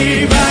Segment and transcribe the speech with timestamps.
[0.00, 0.50] Vai!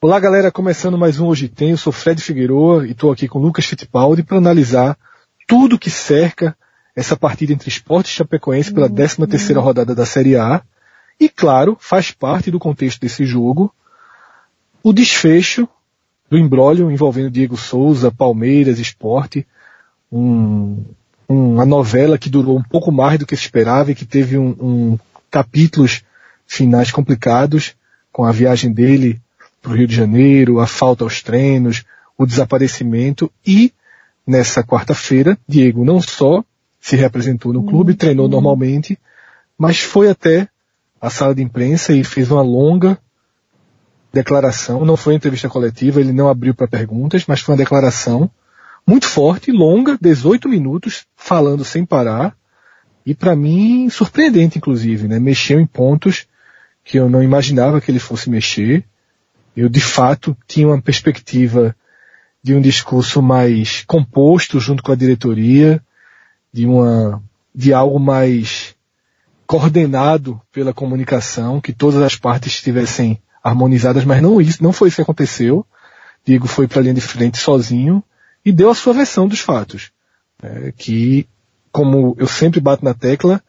[0.00, 3.38] Olá galera, começando mais um Hoje Tem, eu sou Fred Figueroa e estou aqui com
[3.38, 4.96] Lucas Fittipaldi para analisar
[5.46, 6.56] tudo que cerca
[6.94, 10.62] essa partida entre Esporte e Chapecoense pela 13 terceira rodada da Série A.
[11.20, 13.72] E claro, faz parte do contexto desse jogo
[14.82, 15.68] o desfecho
[16.28, 19.46] do embrólio envolvendo Diego Souza, Palmeiras, Esporte,
[20.10, 20.84] um,
[21.28, 24.56] uma novela que durou um pouco mais do que se esperava e que teve um,
[24.60, 24.98] um
[25.30, 26.02] capítulos
[26.46, 27.74] finais complicados
[28.12, 29.20] com a viagem dele
[29.60, 31.84] para o Rio de Janeiro, a falta aos treinos,
[32.16, 33.72] o desaparecimento e
[34.26, 36.44] nessa quarta-feira Diego não só
[36.80, 38.98] se representou no clube, treinou normalmente,
[39.58, 40.48] mas foi até
[41.00, 42.98] a sala de imprensa e fez uma longa
[44.12, 48.30] declaração, não foi entrevista coletiva, ele não abriu para perguntas, mas foi uma declaração
[48.86, 52.36] muito forte, longa, 18 minutos, falando sem parar,
[53.04, 55.18] e para mim surpreendente inclusive, né?
[55.18, 56.26] Mexeu em pontos
[56.84, 58.84] que eu não imaginava que ele fosse mexer.
[59.56, 61.74] Eu de fato tinha uma perspectiva
[62.42, 65.82] de um discurso mais composto junto com a diretoria,
[66.52, 67.22] de uma
[67.54, 68.74] de algo mais
[69.46, 74.96] coordenado pela comunicação, que todas as partes estivessem harmonizadas, mas não isso, não foi isso
[74.96, 75.64] que aconteceu.
[76.24, 78.02] Diego foi para a linha de frente sozinho
[78.44, 79.92] e deu a sua versão dos fatos,
[80.42, 81.28] é, que,
[81.70, 83.40] como eu sempre bato na tecla,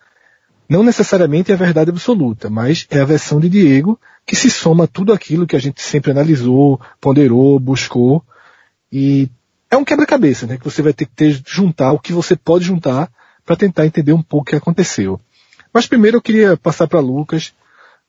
[0.69, 4.83] não necessariamente é a verdade absoluta, mas é a versão de Diego que se soma
[4.83, 8.23] a tudo aquilo que a gente sempre analisou, ponderou, buscou
[8.91, 9.29] e
[9.71, 10.57] é um quebra-cabeça, né?
[10.57, 13.09] Que você vai ter que ter, juntar o que você pode juntar
[13.45, 15.19] para tentar entender um pouco o que aconteceu.
[15.73, 17.53] Mas primeiro eu queria passar para Lucas,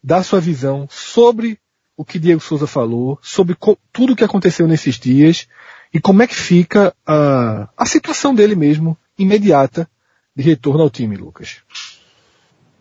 [0.02, 1.58] dar sua visão sobre
[1.98, 3.56] o que Diego Souza falou, sobre
[3.92, 5.48] tudo o que aconteceu nesses dias
[5.92, 9.90] e como é que fica a, a situação dele mesmo, imediata,
[10.34, 11.56] de retorno ao time, Lucas.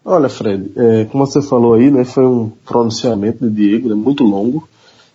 [0.06, 4.24] Olha, Fred, é, como você falou aí, né, foi um pronunciamento de Diego, né, muito
[4.24, 4.70] longo,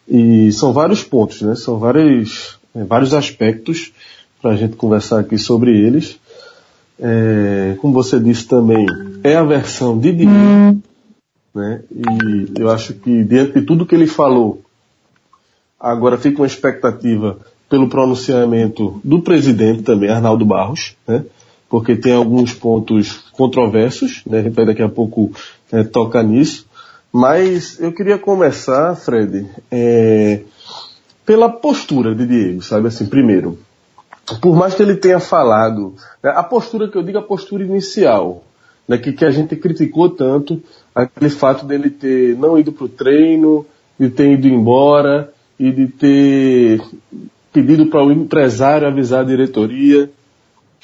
[0.08, 3.92] e são vários pontos, né, são vários, é, vários aspectos
[4.42, 6.18] para a gente conversar aqui sobre eles.
[6.98, 8.84] É, como você disse também,
[9.22, 10.82] é a versão de Diego,
[11.54, 11.82] né?
[11.90, 14.62] E eu acho que diante de tudo que ele falou,
[15.78, 21.24] agora fica uma expectativa pelo pronunciamento do presidente também, Arnaldo Barros, né?
[21.68, 24.40] porque tem alguns pontos controversos, né?
[24.40, 25.32] a gente vai daqui a pouco
[25.70, 26.66] é, tocar nisso.
[27.10, 30.42] Mas eu queria começar, Fred, é,
[31.24, 33.58] pela postura de Diego, sabe assim, primeiro.
[34.40, 38.44] Por mais que ele tenha falado, né, a postura que eu digo, a postura inicial,
[38.92, 40.62] né, que, que a gente criticou tanto,
[40.94, 43.64] aquele fato dele ter não ido para o treino,
[43.98, 46.82] de ter ido embora e de ter
[47.50, 50.10] pedido para o empresário avisar a diretoria.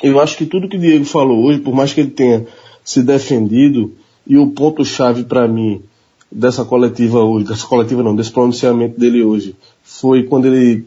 [0.02, 2.46] Eu acho que tudo que o Diego falou hoje, por mais que ele tenha
[2.82, 3.92] se defendido,
[4.26, 5.82] e o ponto-chave para mim
[6.32, 10.86] dessa coletiva hoje, dessa coletiva não, desse pronunciamento dele hoje, foi quando ele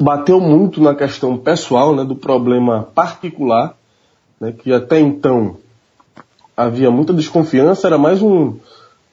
[0.00, 3.76] bateu muito na questão pessoal, né, do problema particular,
[4.40, 5.56] né, que até então
[6.56, 8.54] havia muita desconfiança, era mais um,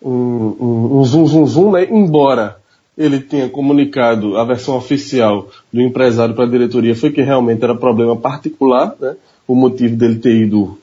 [0.02, 1.88] um, um, um zoom, zoom, zoom, né?
[1.90, 2.58] Embora
[2.98, 7.74] ele tenha comunicado a versão oficial do empresário para a diretoria foi que realmente era
[7.74, 9.16] problema particular, né?
[9.48, 10.78] O motivo dele ter ido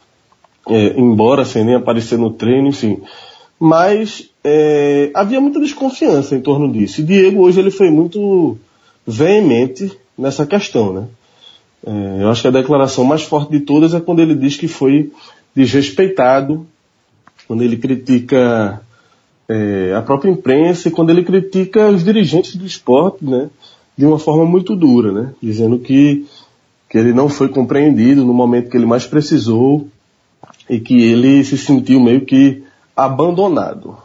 [0.69, 3.01] é, embora sem nem aparecer no treino, enfim.
[3.59, 7.01] Mas é, havia muita desconfiança em torno disso.
[7.01, 8.57] E Diego hoje ele foi muito
[9.07, 11.05] veemente nessa questão, né?
[11.87, 14.67] É, eu acho que a declaração mais forte de todas é quando ele diz que
[14.67, 15.13] foi
[15.57, 16.67] desrespeitado,
[17.49, 18.83] quando ele critica
[19.49, 23.49] é, a própria imprensa e quando ele critica os dirigentes do esporte, né,
[23.97, 26.27] de uma forma muito dura, né, dizendo que,
[26.91, 29.89] que ele não foi compreendido no momento que ele mais precisou
[30.69, 32.63] e que ele se sentiu meio que
[32.95, 33.97] abandonado.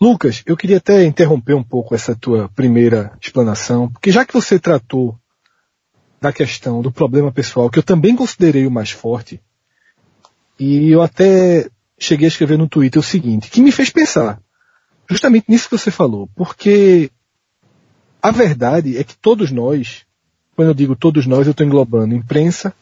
[0.00, 4.58] Lucas, eu queria até interromper um pouco essa tua primeira explanação, porque já que você
[4.58, 5.16] tratou
[6.20, 9.40] da questão do problema pessoal, que eu também considerei o mais forte,
[10.58, 11.68] e eu até
[11.98, 14.40] cheguei a escrever no Twitter o seguinte, que me fez pensar
[15.08, 17.10] justamente nisso que você falou, porque
[18.20, 20.04] a verdade é que todos nós,
[20.54, 22.74] quando eu digo todos nós, eu estou englobando imprensa,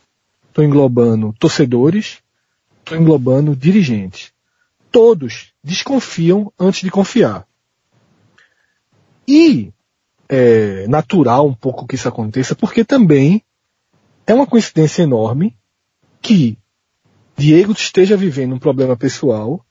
[0.48, 2.18] estou englobando torcedores,
[2.80, 4.32] estou englobando dirigentes.
[4.90, 7.46] Todos desconfiam antes de confiar.
[9.28, 9.72] E
[10.28, 13.42] é natural um pouco que isso aconteça, porque também
[14.26, 15.56] é uma coincidência enorme
[16.20, 16.58] que
[17.36, 19.64] Diego esteja vivendo um problema pessoal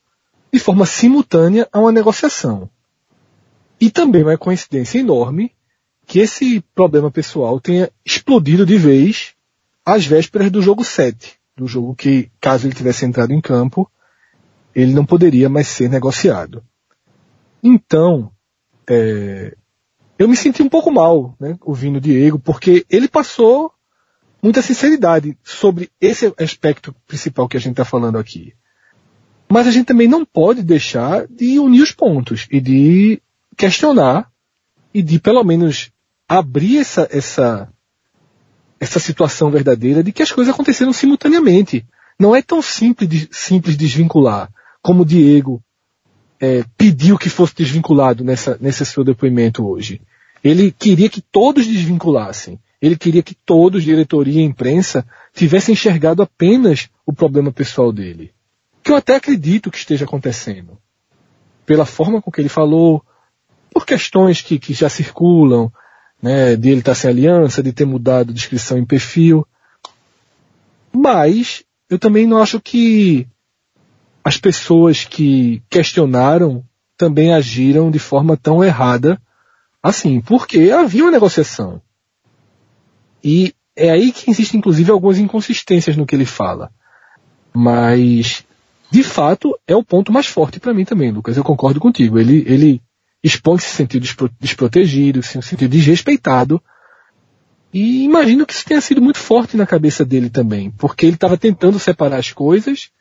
[0.52, 2.70] de forma simultânea a uma negociação.
[3.80, 5.52] E também uma coincidência enorme
[6.06, 9.34] que esse problema pessoal tenha explodido de vez
[9.86, 13.90] às vésperas do jogo 7, do jogo que, caso ele tivesse entrado em campo,
[14.74, 16.64] ele não poderia mais ser negociado.
[17.64, 18.32] Então,
[18.88, 19.56] é,
[20.18, 23.72] eu me senti um pouco mal, né, ouvindo o Diego, porque ele passou
[24.46, 28.54] muita sinceridade sobre esse aspecto principal que a gente está falando aqui.
[29.50, 33.20] Mas a gente também não pode deixar de unir os pontos e de
[33.58, 34.30] questionar
[34.94, 35.90] e de pelo menos
[36.30, 37.68] abrir essa, essa,
[38.80, 41.84] essa situação verdadeira de que as coisas aconteceram simultaneamente.
[42.20, 45.60] Não é tão simples, de, simples desvincular como o Diego
[46.40, 50.02] é, pediu que fosse desvinculado nessa, nesse seu depoimento hoje.
[50.44, 52.60] Ele queria que todos desvinculassem.
[52.86, 55.04] Ele queria que todos, diretoria e imprensa,
[55.34, 58.32] tivessem enxergado apenas o problema pessoal dele.
[58.84, 60.78] Que eu até acredito que esteja acontecendo.
[61.66, 63.04] Pela forma com que ele falou,
[63.74, 65.74] por questões que, que já circulam,
[66.22, 69.48] né, de ele estar sem aliança, de ter mudado de inscrição em perfil.
[70.94, 73.28] Mas eu também não acho que
[74.24, 76.64] as pessoas que questionaram
[76.96, 79.20] também agiram de forma tão errada
[79.82, 81.82] assim, porque havia uma negociação.
[83.25, 86.72] E é aí que existem inclusive algumas inconsistências no que ele fala.
[87.51, 88.45] Mas,
[88.92, 91.36] de fato, é o ponto mais forte para mim também, Lucas.
[91.36, 92.19] Eu concordo contigo.
[92.19, 92.81] Ele, ele
[93.24, 96.62] expõe que se sentiu despro desprotegido, se sentiu desrespeitado.
[97.74, 101.38] E imagino que isso tenha sido muito forte na cabeça dele também, porque ele estava
[101.38, 102.92] tentando separar as coisas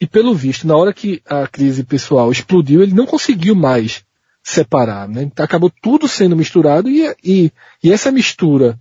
[0.00, 4.04] e pelo visto, na hora que a crise pessoal explodiu, ele não conseguiu mais
[4.42, 5.08] separar.
[5.08, 5.30] Né?
[5.38, 7.52] Acabou tudo sendo misturado e, e,
[7.82, 8.78] e essa mistura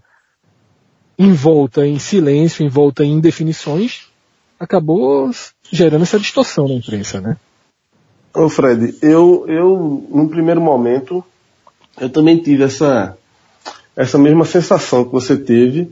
[1.18, 4.07] envolta em silêncio, envolta em indefinições,
[4.60, 5.30] acabou
[5.71, 7.38] gerando essa distorção na imprensa, né?
[8.33, 11.24] Ô Fred, eu, eu, num primeiro momento,
[12.00, 13.15] eu também tive essa,
[13.95, 15.92] essa mesma sensação que você teve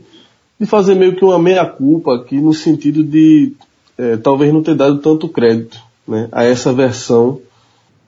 [0.58, 3.52] de fazer meio que uma meia-culpa aqui no sentido de
[3.96, 7.40] é, talvez não ter dado tanto crédito né, a essa versão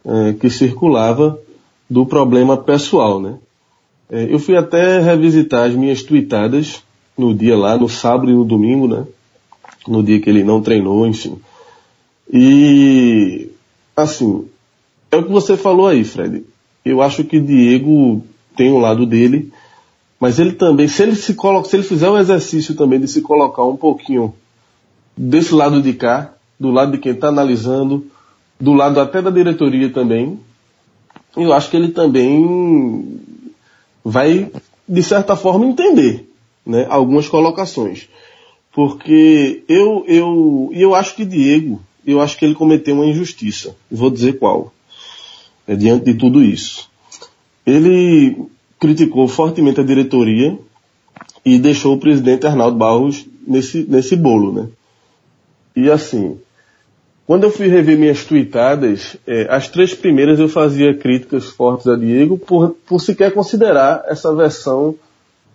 [0.04, 1.38] é, que circulava
[1.88, 3.20] do problema pessoal.
[3.20, 3.38] Né?
[4.10, 6.82] É, eu fui até revisitar as minhas tweetadas
[7.16, 9.06] no dia lá, no sábado e no domingo, né?
[9.86, 11.38] no dia que ele não treinou, enfim.
[12.32, 13.50] E,
[13.96, 14.46] assim,
[15.10, 16.44] é o que você falou aí, Fred.
[16.84, 18.22] Eu acho que Diego
[18.56, 19.52] tem um lado dele,
[20.18, 23.20] mas ele também, se ele se coloca, se ele fizer o exercício também de se
[23.20, 24.34] colocar um pouquinho
[25.16, 28.06] desse lado de cá, do lado de quem está analisando,
[28.58, 30.38] do lado até da diretoria também,
[31.36, 33.20] eu acho que ele também
[34.04, 34.50] vai,
[34.88, 36.33] de certa forma, entender
[36.66, 38.08] né, algumas colocações.
[38.72, 43.76] Porque eu, eu, eu acho que Diego, eu acho que ele cometeu uma injustiça.
[43.90, 44.72] Vou dizer qual.
[45.66, 46.90] É, diante de tudo isso.
[47.64, 48.36] Ele
[48.78, 50.58] criticou fortemente a diretoria
[51.44, 54.68] e deixou o presidente Arnaldo Barros nesse, nesse bolo, né?
[55.76, 56.38] E assim,
[57.26, 61.96] quando eu fui rever minhas tweetadas, é, as três primeiras eu fazia críticas fortes a
[61.96, 64.94] Diego por, por sequer considerar essa versão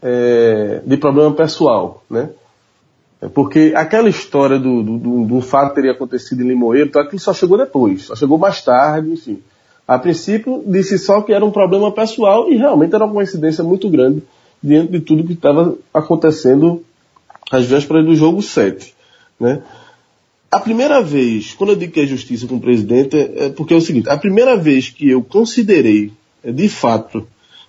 [0.01, 2.29] é, de problema pessoal, né?
[3.21, 7.33] É porque aquela história do, do, do, fato teria acontecido em Limoeiro, então aquilo só
[7.33, 9.41] chegou depois, só chegou mais tarde, enfim.
[9.85, 13.89] A princípio disse só que era um problema pessoal e realmente era uma coincidência muito
[13.89, 14.23] grande
[14.63, 16.85] diante de tudo que estava acontecendo
[17.51, 18.93] às vésperas do jogo 7,
[19.37, 19.63] né?
[20.51, 23.77] A primeira vez, quando eu digo que é justiça com o presidente, é porque é
[23.77, 26.11] o seguinte, a primeira vez que eu considerei,
[26.43, 27.27] é, de fato,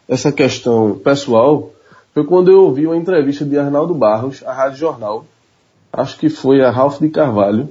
[0.08, 1.72] essa questão pessoal,
[2.20, 5.24] foi quando eu ouvi uma entrevista de Arnaldo Barros, à Rádio Jornal,
[5.90, 7.70] acho que foi a Ralph de Carvalho,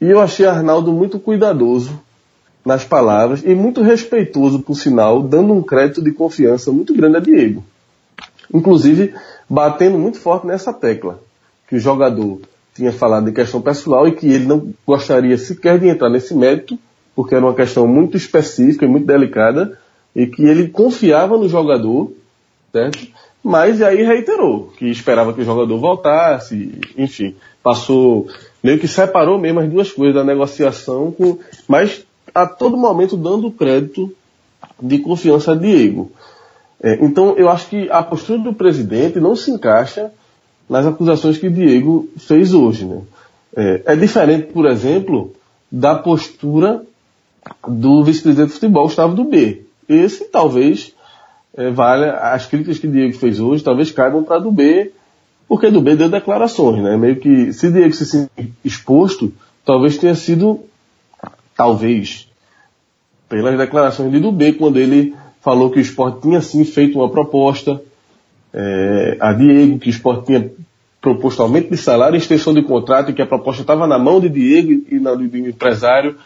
[0.00, 1.98] e eu achei Arnaldo muito cuidadoso
[2.64, 7.20] nas palavras e muito respeitoso, por sinal, dando um crédito de confiança muito grande a
[7.20, 7.64] Diego.
[8.54, 9.12] Inclusive,
[9.50, 11.18] batendo muito forte nessa tecla,
[11.66, 12.40] que o jogador
[12.74, 16.78] tinha falado de questão pessoal e que ele não gostaria sequer de entrar nesse mérito,
[17.16, 19.76] porque era uma questão muito específica e muito delicada,
[20.14, 22.12] e que ele confiava no jogador,
[22.70, 23.08] certo?
[23.42, 28.28] Mas aí reiterou que esperava que o jogador voltasse, enfim, passou,
[28.62, 33.50] meio que separou mesmo as duas coisas da negociação, com, mas a todo momento dando
[33.50, 34.14] crédito
[34.80, 36.12] de confiança a Diego.
[36.80, 40.12] É, então eu acho que a postura do presidente não se encaixa
[40.68, 42.84] nas acusações que Diego fez hoje.
[42.84, 43.02] Né?
[43.56, 45.32] É, é diferente, por exemplo,
[45.70, 46.82] da postura
[47.66, 49.62] do vice-presidente de futebol, Gustavo do B.
[49.88, 50.94] Esse talvez
[51.56, 54.92] é, valha, as críticas que Diego fez hoje talvez caibam para do B,
[55.48, 56.96] porque do B deu declarações, né?
[56.96, 59.32] Meio que se Diego se sentir exposto,
[59.64, 60.60] talvez tenha sido,
[61.56, 62.28] talvez,
[63.28, 67.82] pelas declarações de Dubê, quando ele falou que o esporte tinha sim feito uma proposta,
[68.52, 70.50] é, a Diego, que o esporte tinha
[71.00, 74.28] proposto aumento de salário, extensão de contrato, e que a proposta estava na mão de
[74.28, 76.16] Diego e na do empresário.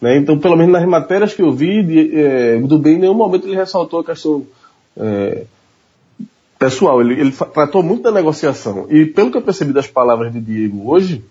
[0.00, 0.16] Né?
[0.16, 3.46] Então, pelo menos nas matérias que eu vi de, é, do bem, em nenhum momento
[3.46, 4.46] ele ressaltou a questão
[4.96, 5.44] é,
[6.58, 7.00] pessoal.
[7.00, 8.86] Ele, ele tratou muito da negociação.
[8.90, 11.24] E pelo que eu percebi das palavras de Diego hoje,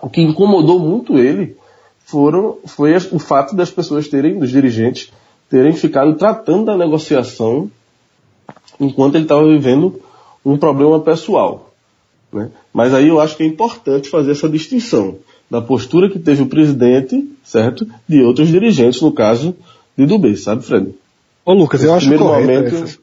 [0.00, 1.56] o que incomodou muito ele
[2.04, 5.10] foram, foi o fato das pessoas terem, dos dirigentes,
[5.48, 7.70] terem ficado tratando da negociação
[8.78, 10.00] enquanto ele estava vivendo
[10.44, 11.70] um problema pessoal.
[12.32, 12.50] Né?
[12.72, 15.18] Mas aí eu acho que é importante fazer essa distinção
[15.50, 17.86] da postura que teve o presidente, certo?
[18.08, 19.54] De outros dirigentes, no caso
[19.96, 20.94] de Dubê, sabe, Fred?
[21.44, 22.84] Ô Lucas, eu acho correto momento...
[22.84, 22.98] essa,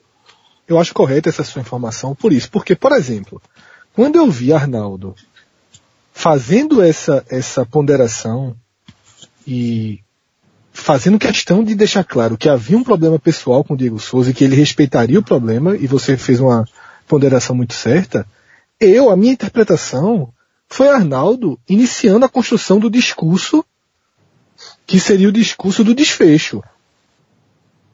[0.68, 3.42] eu acho correta essa sua informação por isso, porque, por exemplo,
[3.94, 5.16] quando eu vi Arnaldo
[6.14, 8.56] fazendo essa, essa ponderação
[9.46, 10.00] e
[10.72, 14.34] fazendo questão de deixar claro que havia um problema pessoal com o Diego Souza e
[14.34, 16.66] que ele respeitaria o problema, e você fez uma
[17.08, 18.26] ponderação muito certa,
[18.80, 20.34] eu, a minha interpretação
[20.68, 23.64] foi Arnaldo iniciando a construção do discurso
[24.88, 26.64] que seria o discurso do desfecho.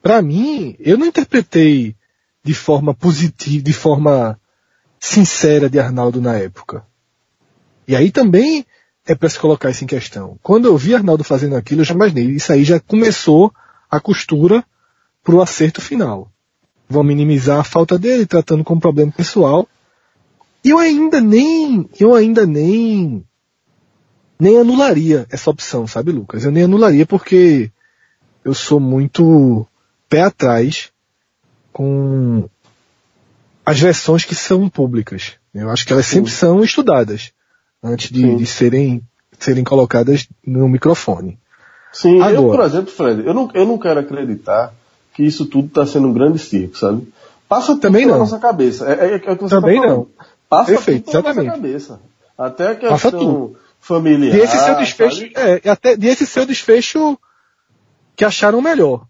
[0.07, 1.93] Para mim, eu não interpretei
[2.41, 4.39] de forma positiva, de forma
[4.97, 6.85] sincera de Arnaldo na época.
[7.85, 8.65] E aí também
[9.05, 10.39] é para se colocar isso em questão.
[10.41, 13.53] Quando eu vi Arnaldo fazendo aquilo, eu já imaginei, isso aí já começou
[13.91, 14.63] a costura
[15.21, 16.31] para o acerto final.
[16.87, 19.67] Vão minimizar a falta dele, tratando como problema pessoal.
[20.63, 23.25] E eu ainda nem, eu ainda nem,
[24.39, 26.45] nem anularia essa opção, sabe, Lucas?
[26.45, 27.69] Eu nem anularia porque
[28.45, 29.67] eu sou muito
[30.09, 30.89] pé atrás
[31.71, 32.49] com
[33.65, 35.33] as versões que são públicas.
[35.53, 37.31] Eu acho que elas sempre são estudadas
[37.83, 39.01] antes de, de serem,
[39.39, 41.37] serem colocadas no microfone.
[41.91, 44.73] Sim, Agora, eu, por exemplo, Fred, eu não, eu não quero acreditar
[45.13, 47.11] que isso tudo está sendo um grande circo, sabe?
[47.49, 48.19] Passa tudo também pela não.
[48.19, 48.87] nossa cabeça.
[48.87, 50.07] É, é, é tá também tá não.
[50.49, 51.47] Passa Perfeito, tudo pela exatamente.
[51.47, 51.99] nossa cabeça.
[52.37, 54.37] Até a questão familiar.
[54.37, 57.17] Desse seu desfecho, é, até desse seu desfecho
[58.15, 59.05] que acharam melhor.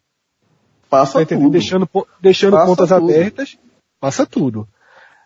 [0.90, 1.50] Passa tá tudo.
[1.50, 1.90] Deixando,
[2.22, 3.04] deixando passa pontas tudo.
[3.04, 3.58] abertas,
[4.00, 4.68] passa tudo.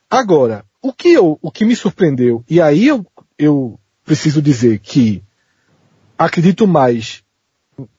[0.09, 3.05] Agora, o que eu, o que me surpreendeu, e aí eu
[3.37, 5.23] eu preciso dizer que
[6.17, 7.23] acredito mais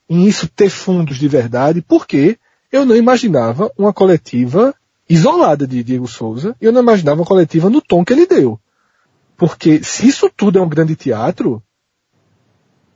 [0.08, 2.38] em isso ter fundos de verdade, porque
[2.70, 4.74] eu não imaginava uma coletiva
[5.08, 8.60] isolada de Diego Souza, eu não imaginava uma coletiva no tom que ele deu.
[9.36, 11.62] Porque se isso tudo é um grande teatro,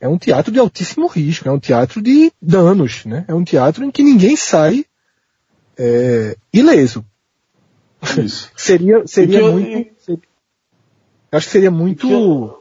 [0.01, 3.25] é um teatro de altíssimo risco, é um teatro de danos, né?
[3.29, 4.85] É um teatro em que ninguém sai
[5.79, 7.05] é, ileso.
[8.57, 9.67] seria seria eu, muito.
[9.99, 10.23] Seria,
[11.33, 12.59] eu acho que seria muito.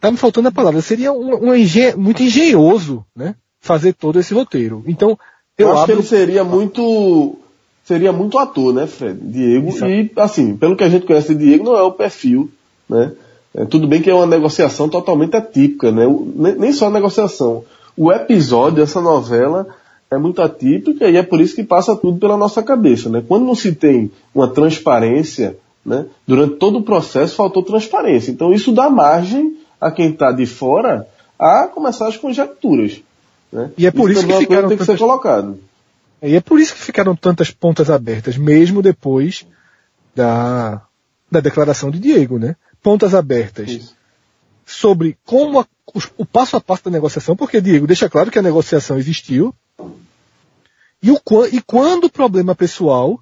[0.00, 0.80] Tá me faltando a palavra.
[0.80, 1.96] Seria um, um engen...
[1.96, 3.34] muito engenhoso, né?
[3.60, 4.84] Fazer todo esse roteiro.
[4.86, 5.18] Então,
[5.56, 5.96] eu, eu acho abro...
[5.96, 7.36] que ele seria muito.
[7.82, 9.18] Seria muito ator, né, Fred?
[9.18, 9.68] Diego.
[9.68, 9.90] Exato.
[9.90, 12.50] E, assim, pelo que a gente conhece de Diego, não é o perfil,
[12.88, 13.12] né?
[13.54, 16.04] É, tudo bem que é uma negociação totalmente atípica, né?
[16.58, 17.64] nem só a negociação.
[17.96, 19.66] O episódio dessa novela
[20.10, 23.22] é muito atípica e é por isso que passa tudo pela nossa cabeça, né?
[23.26, 25.56] Quando não se tem uma transparência
[25.88, 26.06] né?
[26.26, 28.30] Durante todo o processo faltou transparência.
[28.30, 33.00] Então isso dá margem a quem está de fora a começar as conjecturas.
[33.50, 33.70] Né?
[33.78, 35.58] E é por isso, isso que é ficaram tem que ser colocado.
[36.22, 39.46] E é por isso que ficaram tantas pontas abertas, mesmo depois
[40.14, 40.82] da,
[41.30, 42.56] da declaração de Diego, né?
[42.82, 43.96] Pontas abertas isso.
[44.64, 45.66] sobre como a,
[46.16, 49.54] o, passo a passo da negociação, porque Diego deixa claro que a negociação existiu,
[51.02, 51.20] e, o,
[51.52, 53.20] e quando o problema pessoal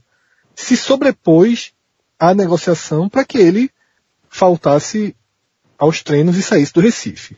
[0.54, 1.72] se sobrepôs
[2.18, 3.70] a negociação para que ele
[4.28, 5.14] faltasse
[5.78, 7.36] aos treinos e saísse do Recife.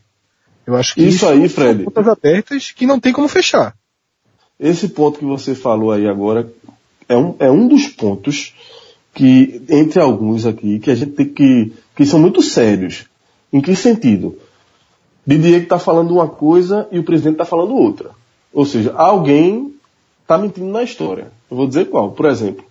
[0.65, 3.75] Eu acho que isso, isso aí, Fred, são pontas abertas que não tem como fechar.
[4.59, 6.51] Esse ponto que você falou aí agora
[7.07, 8.53] é um, é um dos pontos
[9.13, 13.05] que, entre alguns aqui, que a gente tem que, que são muito sérios.
[13.51, 14.37] Em que sentido?
[15.25, 18.11] Didier está falando uma coisa e o presidente está falando outra.
[18.53, 19.73] Ou seja, alguém
[20.21, 21.31] está mentindo na história.
[21.49, 22.11] Eu vou dizer qual.
[22.11, 22.63] Por exemplo,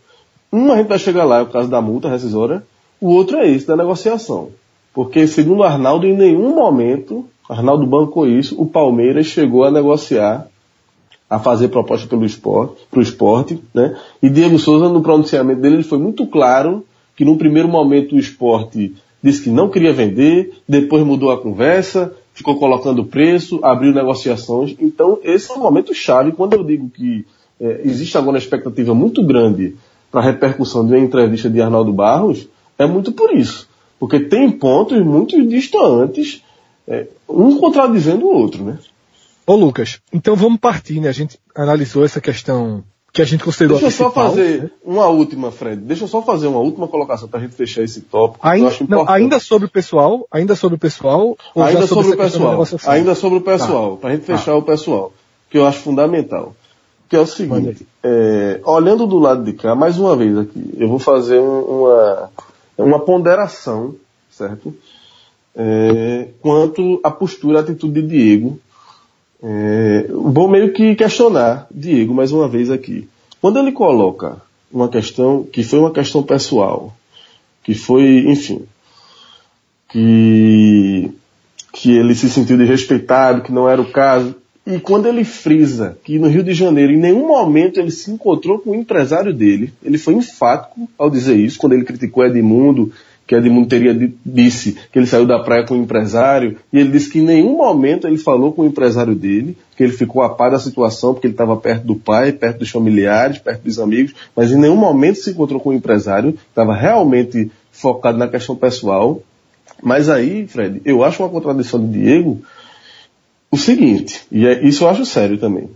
[0.52, 2.62] um a gente vai chegar lá, é o caso da multa rescisória,
[3.00, 4.50] o outro é esse, da negociação.
[4.94, 10.48] Porque, segundo Arnaldo, em nenhum momento, Arnaldo bancou isso, o Palmeiras chegou a negociar,
[11.28, 13.96] a fazer proposta pelo esporte, pro esporte, né?
[14.22, 18.18] E Diego Souza, no pronunciamento dele, ele foi muito claro que num primeiro momento o
[18.18, 24.76] esporte disse que não queria vender, depois mudou a conversa, ficou colocando preço, abriu negociações.
[24.80, 26.32] Então, esse é um momento chave.
[26.32, 27.26] Quando eu digo que
[27.60, 29.74] é, existe agora uma expectativa muito grande
[30.10, 33.68] para a repercussão de uma entrevista de Arnaldo Barros é muito por isso.
[33.98, 36.42] Porque tem pontos muito distantes,
[36.86, 38.78] é, um contradizendo o outro, né?
[39.48, 41.08] Ô Lucas, então vamos partir, né?
[41.08, 44.70] A gente analisou essa questão que a gente considerou Deixa eu só fazer né?
[44.84, 45.80] uma última, Fred.
[45.80, 48.46] Deixa eu só fazer uma última colocação para a gente fechar esse tópico.
[48.46, 52.18] Ainda, não, ainda sobre o pessoal, ainda sobre o pessoal, ou ainda sobre, essa o
[52.18, 52.66] pessoal.
[52.92, 55.14] Ainda sobre o pessoal, para a gente fechar o pessoal,
[55.48, 56.54] que eu acho fundamental.
[57.08, 60.88] Que é o seguinte, é, olhando do lado de cá, mais uma vez aqui, eu
[60.90, 62.30] vou fazer um- uma,
[62.76, 63.94] uma ponderação,
[64.30, 64.74] certo?
[65.56, 68.60] É, quanto à postura, à atitude de Diego.
[69.42, 73.08] É, vou meio que questionar Diego mais uma vez aqui.
[73.40, 74.36] Quando ele coloca
[74.72, 76.94] uma questão que foi uma questão pessoal,
[77.62, 78.62] que foi, enfim,
[79.88, 81.10] que,
[81.72, 84.34] que ele se sentiu desrespeitado, que não era o caso.
[84.66, 88.58] E quando ele frisa que no Rio de Janeiro, em nenhum momento ele se encontrou
[88.58, 92.92] com o empresário dele, ele foi enfático ao dizer isso, quando ele criticou Edmundo,
[93.28, 96.90] que Edmundo teria di- disse que ele saiu da praia com o empresário, e ele
[96.90, 100.30] disse que em nenhum momento ele falou com o empresário dele, que ele ficou a
[100.30, 104.14] par da situação, porque ele estava perto do pai, perto dos familiares, perto dos amigos,
[104.34, 109.22] mas em nenhum momento se encontrou com o empresário, estava realmente focado na questão pessoal.
[109.82, 112.40] Mas aí, Fred, eu acho uma contradição de Diego
[113.50, 115.68] o seguinte, e é, isso eu acho sério também.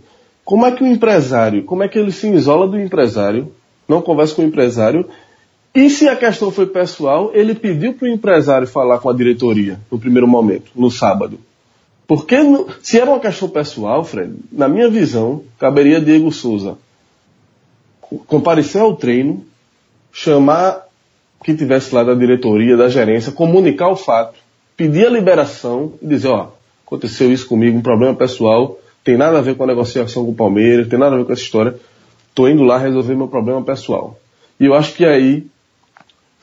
[0.43, 3.51] Como é que o empresário, como é que ele se isola do empresário,
[3.87, 5.07] não conversa com o empresário,
[5.75, 9.79] e se a questão foi pessoal, ele pediu para o empresário falar com a diretoria
[9.91, 11.39] no primeiro momento, no sábado.
[12.05, 12.35] Porque
[12.81, 16.77] se era uma questão pessoal, Fred, na minha visão, caberia Diego Souza
[18.27, 19.43] comparecer ao treino,
[20.11, 20.83] chamar
[21.43, 24.37] quem tivesse lá da diretoria, da gerência, comunicar o fato,
[24.77, 26.49] pedir a liberação e dizer, ó,
[26.85, 30.35] aconteceu isso comigo, um problema pessoal, tem nada a ver com a negociação com o
[30.35, 31.75] Palmeiras, tem nada a ver com essa história,
[32.33, 34.17] tô indo lá resolver meu problema pessoal.
[34.59, 35.45] E eu acho que aí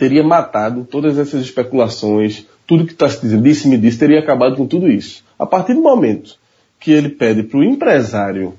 [0.01, 4.57] teria matado todas essas especulações, tudo que está se dizendo, disse, me disse, teria acabado
[4.57, 5.23] com tudo isso.
[5.39, 6.39] A partir do momento
[6.81, 8.55] que ele pede para o empresário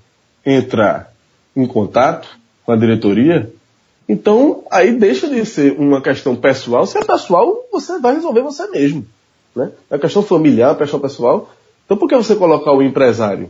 [0.46, 1.12] entrar
[1.56, 2.30] em contato
[2.64, 3.52] com a diretoria,
[4.08, 6.86] então aí deixa de ser uma questão pessoal.
[6.86, 9.04] Se é pessoal, você vai resolver você mesmo.
[9.56, 9.72] Né?
[9.90, 11.51] É questão familiar, questão pessoal.
[11.86, 13.50] Então por que você colocar o empresário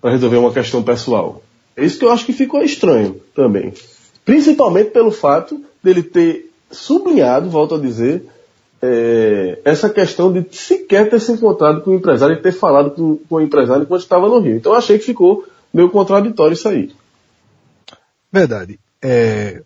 [0.00, 1.42] para resolver uma questão pessoal?
[1.76, 3.74] É isso que eu acho que ficou estranho também.
[4.24, 8.26] Principalmente pelo fato dele ter sublinhado, volto a dizer,
[8.82, 13.16] é, essa questão de sequer ter se encontrado com o empresário e ter falado com,
[13.16, 14.56] com o empresário enquanto estava no Rio.
[14.56, 16.94] Então achei que ficou meio contraditório isso aí.
[18.32, 18.78] Verdade.
[19.02, 19.62] É,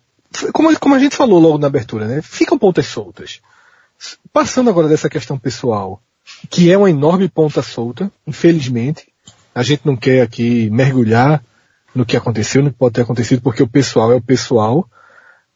[0.53, 2.21] como, como a gente falou logo na abertura, né?
[2.21, 3.41] Ficam pontas soltas.
[4.31, 6.01] Passando agora dessa questão pessoal,
[6.49, 9.07] que é uma enorme ponta solta, infelizmente,
[9.53, 11.43] a gente não quer aqui mergulhar
[11.93, 14.87] no que aconteceu, no que pode ter acontecido, porque o pessoal é o pessoal,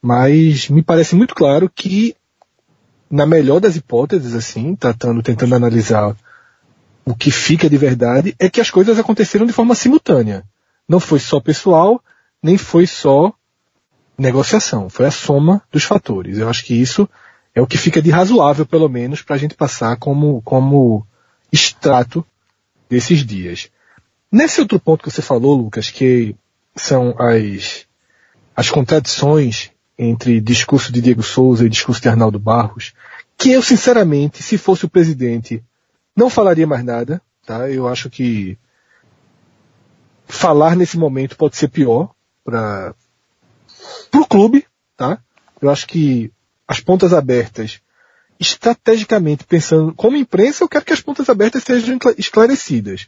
[0.05, 2.15] mas me parece muito claro que,
[3.09, 6.15] na melhor das hipóteses, assim, tratando, tentando analisar
[7.03, 10.43] o que fica de verdade, é que as coisas aconteceram de forma simultânea.
[10.87, 11.99] Não foi só pessoal,
[12.41, 13.33] nem foi só
[14.15, 16.37] negociação, foi a soma dos fatores.
[16.37, 17.09] Eu acho que isso
[17.55, 21.03] é o que fica de razoável, pelo menos, para a gente passar como, como
[21.51, 22.23] extrato
[22.87, 23.71] desses dias.
[24.31, 26.35] Nesse outro ponto que você falou, Lucas, que
[26.75, 27.87] são as,
[28.55, 32.93] as contradições entre discurso de Diego Souza e discurso de Arnaldo Barros,
[33.37, 35.63] que eu, sinceramente, se fosse o presidente,
[36.15, 37.69] não falaria mais nada, tá?
[37.69, 38.57] Eu acho que
[40.27, 42.11] falar nesse momento pode ser pior
[42.43, 42.93] para
[44.13, 44.65] o clube,
[44.97, 45.19] tá?
[45.61, 46.31] Eu acho que
[46.67, 47.79] as pontas abertas,
[48.39, 53.07] estrategicamente pensando, como imprensa, eu quero que as pontas abertas sejam esclarecidas.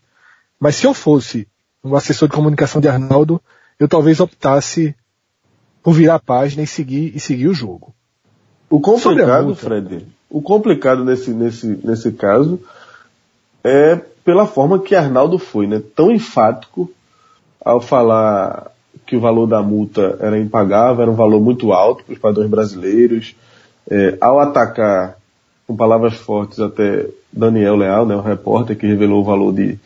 [0.59, 1.47] Mas se eu fosse
[1.83, 3.41] um assessor de comunicação de Arnaldo,
[3.79, 4.95] eu talvez optasse
[5.87, 7.95] por virar a página e seguir, e seguir o jogo.
[8.69, 12.59] O complicado, Fred, o complicado nesse, nesse, nesse caso
[13.63, 13.95] é
[14.25, 15.81] pela forma que Arnaldo foi, né?
[15.95, 16.91] Tão enfático
[17.63, 18.69] ao falar
[19.05, 22.49] que o valor da multa era impagável, era um valor muito alto para os padrões
[22.49, 23.33] brasileiros,
[23.89, 25.17] é, ao atacar
[25.65, 29.79] com palavras fortes até Daniel Leal, né, o repórter que revelou o valor de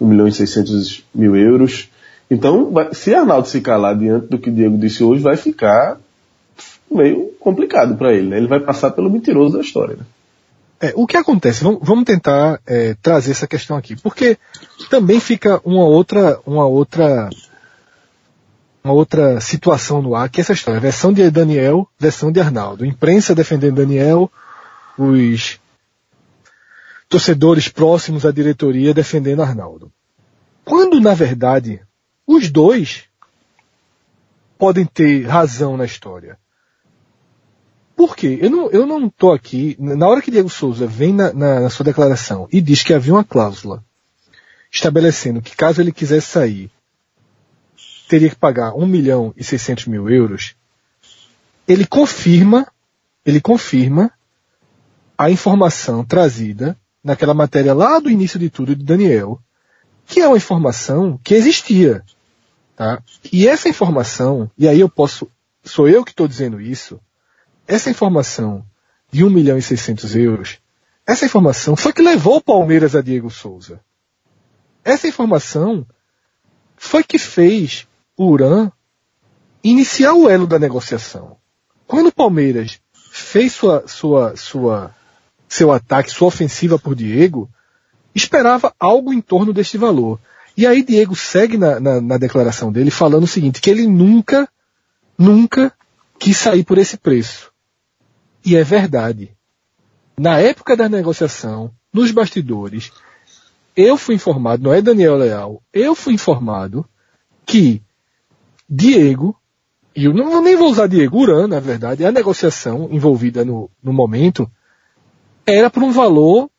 [0.00, 1.90] 1 milhão e 600 mil euros.
[2.30, 5.98] Então, se Arnaldo se calar diante do que Diego disse hoje, vai ficar
[6.90, 8.28] meio complicado para ele.
[8.28, 8.36] Né?
[8.36, 9.96] Ele vai passar pelo mentiroso da história.
[9.96, 10.04] Né?
[10.80, 11.62] É, o que acontece?
[11.62, 14.38] Vamos, vamos tentar é, trazer essa questão aqui, porque
[14.88, 17.28] também fica uma outra, uma outra,
[18.82, 20.80] uma outra situação no ar, que é essa história.
[20.80, 22.86] Versão de Daniel, versão de Arnaldo.
[22.86, 24.30] Imprensa defendendo Daniel,
[24.96, 25.58] os
[27.08, 29.90] torcedores próximos à diretoria defendendo Arnaldo.
[30.64, 31.80] Quando, na verdade,
[32.36, 33.04] os dois
[34.56, 36.38] podem ter razão na história.
[37.96, 38.38] Por quê?
[38.40, 41.70] Eu não, eu não tô aqui, na hora que Diego Souza vem na, na, na
[41.70, 43.84] sua declaração e diz que havia uma cláusula
[44.72, 46.70] estabelecendo que caso ele quisesse sair,
[48.08, 50.54] teria que pagar 1 milhão e 600 mil euros,
[51.66, 52.66] ele confirma,
[53.26, 54.12] ele confirma
[55.18, 59.40] a informação trazida naquela matéria lá do início de tudo de Daniel,
[60.06, 62.02] que é uma informação que existia.
[62.80, 63.02] Tá?
[63.30, 65.30] E essa informação, e aí eu posso,
[65.62, 66.98] sou eu que estou dizendo isso,
[67.68, 68.64] essa informação
[69.12, 70.60] de 1 milhão e 600 euros,
[71.06, 73.82] essa informação foi que levou o Palmeiras a Diego Souza.
[74.82, 75.86] Essa informação
[76.74, 78.72] foi que fez o Uran
[79.62, 81.36] iniciar o elo da negociação.
[81.86, 84.94] Quando o Palmeiras fez sua, sua, sua,
[85.46, 87.46] seu ataque, sua ofensiva por Diego,
[88.14, 90.18] esperava algo em torno deste valor.
[90.60, 94.46] E aí Diego segue na, na, na, declaração dele falando o seguinte, que ele nunca,
[95.16, 95.72] nunca
[96.18, 97.50] quis sair por esse preço.
[98.44, 99.34] E é verdade.
[100.18, 102.92] Na época da negociação, nos bastidores,
[103.74, 106.86] eu fui informado, não é Daniel Leal, eu fui informado
[107.46, 107.80] que
[108.68, 109.34] Diego,
[109.96, 113.94] e eu não, nem vou usar Diego, Uran, na verdade, a negociação envolvida no, no
[113.94, 114.46] momento
[115.46, 116.50] era por um valor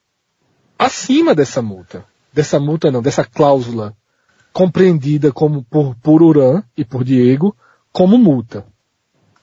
[0.80, 2.10] acima dessa multa.
[2.34, 3.96] Dessa multa não, dessa cláusula
[4.54, 7.56] compreendida como por, por Uran e por Diego
[7.92, 8.66] como multa.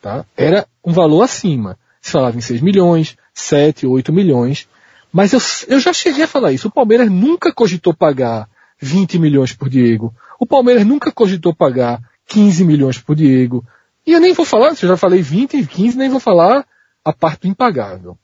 [0.01, 0.25] Tá?
[0.37, 1.79] Era um valor acima.
[2.01, 4.69] Se falava em 6 milhões, 7, 8 milhões.
[5.13, 6.69] Mas eu, eu já cheguei a falar isso.
[6.69, 8.49] O Palmeiras nunca cogitou pagar
[8.81, 10.15] 20 milhões por Diego.
[10.39, 13.65] O Palmeiras nunca cogitou pagar 15 milhões por Diego.
[14.07, 16.67] E eu nem vou falar, se eu já falei 20 e 15, nem vou falar
[17.05, 18.17] a parte do impagável.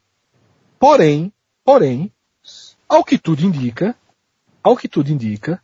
[0.79, 1.33] Porém,
[1.65, 2.13] porém,
[2.89, 3.97] ao que tudo indica,
[4.65, 5.63] ao que tudo indica,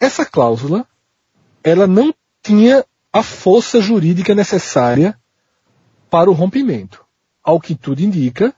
[0.00, 0.86] essa cláusula,
[1.62, 5.16] ela não tinha a força jurídica necessária
[6.10, 7.04] para o rompimento.
[7.42, 8.54] Ao que tudo indica,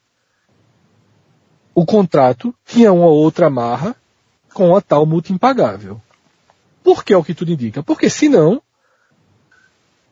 [1.75, 3.97] o contrato tinha uma outra amarra
[4.55, 6.01] com a tal multa impagável.
[6.83, 7.83] Por que é o que tudo indica?
[7.83, 8.63] Porque senão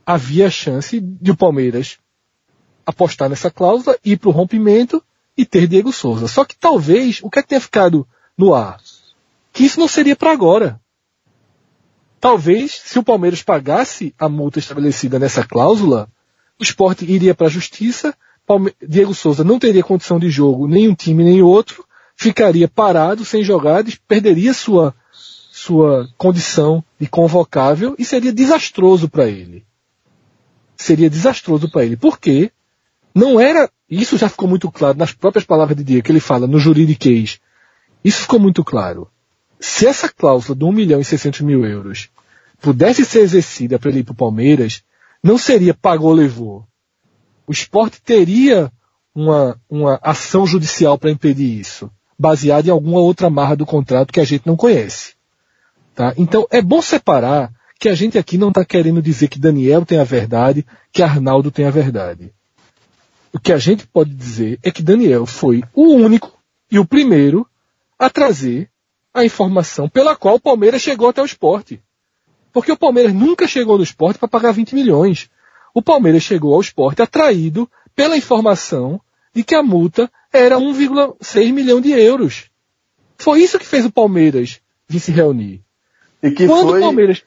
[0.05, 1.99] havia chance de o Palmeiras
[2.85, 5.03] apostar nessa cláusula, ir para o rompimento
[5.37, 6.29] e ter Diego Souza.
[6.29, 8.79] Só que talvez o que, é que tenha ficado no ar?
[9.55, 10.79] Que isso não seria para agora.
[12.21, 16.11] Talvez, se o Palmeiras pagasse a multa estabelecida nessa cláusula,
[16.61, 18.15] o esporte iria para a justiça
[18.87, 23.43] Diego Souza não teria condição de jogo, nem um time nem outro, ficaria parado, sem
[23.43, 29.65] jogar, perderia sua, sua condição de convocável e seria desastroso para ele.
[30.77, 31.97] Seria desastroso para ele.
[31.97, 32.51] Porque
[33.15, 36.47] não era, isso já ficou muito claro nas próprias palavras de Diego, que ele fala
[36.47, 37.41] no juridiquês.
[38.05, 39.09] Isso ficou muito claro.
[39.67, 42.11] Se essa cláusula de 1 milhão e 600 mil euros
[42.61, 44.83] pudesse ser exercida para ele ir para o Palmeiras,
[45.23, 46.67] não seria pagou, levou
[47.47, 48.71] o esporte teria
[49.15, 54.21] uma, uma ação judicial para impedir isso, baseada em alguma outra marra do contrato que
[54.21, 55.15] a gente não conhece.
[55.95, 56.13] Tá?
[56.17, 59.99] Então é bom separar que a gente aqui não está querendo dizer que Daniel tem
[59.99, 62.33] a verdade, que Arnaldo tem a verdade.
[63.33, 66.33] O que a gente pode dizer é que Daniel foi o único
[66.71, 67.47] e o primeiro
[67.99, 68.71] a trazer
[69.15, 71.81] a informação pela qual o Palmeiras chegou até o esporte.
[72.53, 75.31] Porque o Palmeiras nunca chegou no esporte para pagar 20 milhões
[75.75, 79.01] o Palmeiras chegou ao esporte atraído pela informação
[79.35, 82.49] de que a multa era 1,6 milhão de euros.
[83.19, 85.63] Foi isso que fez o Palmeiras vir se reunir.
[86.23, 86.79] E que Quando foi...
[86.79, 87.25] o Palmeiras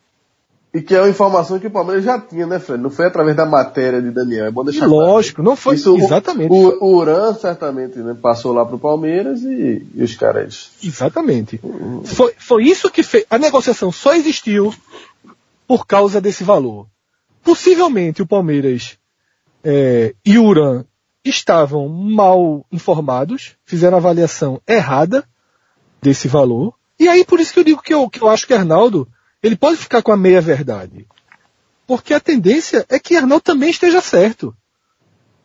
[0.78, 2.82] e que é uma informação que o Palmeiras já tinha, né, Fred?
[2.82, 4.46] Não foi através da matéria de Daniel.
[4.46, 5.50] É bom deixar Lógico, claro.
[5.50, 6.52] não foi Isso, exatamente.
[6.52, 10.70] O, o Uran certamente né, passou lá pro Palmeiras e, e os caras.
[10.84, 11.60] Exatamente.
[11.64, 12.04] Uhum.
[12.06, 13.26] Foi, foi isso que fez.
[13.28, 14.72] A negociação só existiu
[15.68, 16.86] por causa desse valor.
[17.44, 19.00] Possivelmente o Palmeiras
[19.64, 20.86] é, e o Uran
[21.26, 25.28] estavam mal informados, fizeram a avaliação errada
[26.00, 26.76] desse valor.
[27.00, 29.08] E aí por isso que eu digo que eu, que eu acho que Arnaldo
[29.48, 31.08] ele pode ficar com a meia verdade.
[31.86, 34.56] Porque a tendência é que Arnaldo também esteja certo.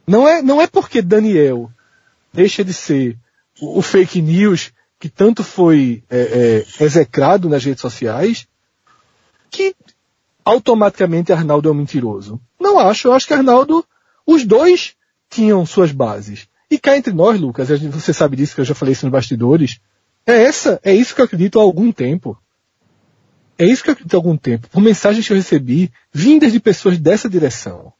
[0.06, 1.70] Não é, não é porque Daniel
[2.32, 3.16] deixa de ser
[3.60, 8.46] o, o fake news que tanto foi é, é, execrado nas redes sociais
[9.50, 9.74] que
[10.44, 12.40] automaticamente Arnaldo é um mentiroso.
[12.58, 13.08] Não acho.
[13.08, 13.84] Eu acho que Arnaldo,
[14.26, 14.94] os dois
[15.30, 16.48] tinham suas bases.
[16.70, 19.78] E cá entre nós, Lucas, você sabe disso que eu já falei isso nos bastidores.
[20.26, 22.36] É essa, é isso que eu acredito há algum tempo.
[23.62, 24.68] É isso que eu acredito há algum tempo.
[24.68, 27.92] Por mensagens que eu recebi, vindas de pessoas dessa direção.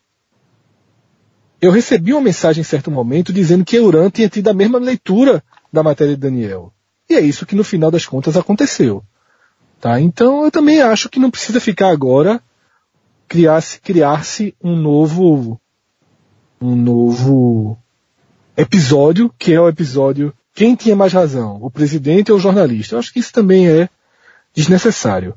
[1.61, 5.41] Eu recebi uma mensagem em certo momento dizendo que Euran tinha tido a mesma leitura
[5.73, 6.73] da matéria de Daniel.
[7.09, 9.05] E é isso que no final das contas aconteceu.
[9.81, 10.01] Tá?
[10.01, 12.43] Então eu também acho que não precisa ficar agora
[13.29, 14.21] criar-se criar
[14.61, 15.61] um novo
[16.61, 17.79] um novo
[18.57, 22.97] episódio, que é o episódio quem tinha mais razão, o presidente ou o jornalista.
[22.97, 23.89] Eu acho que isso também é
[24.53, 25.37] desnecessário.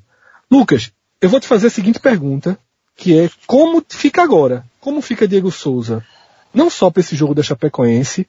[0.49, 2.57] Lucas, eu vou te fazer a seguinte pergunta,
[2.95, 4.65] que é como fica agora?
[4.79, 6.05] Como fica Diego Souza?
[6.53, 8.27] Não só para esse jogo da Chapecoense,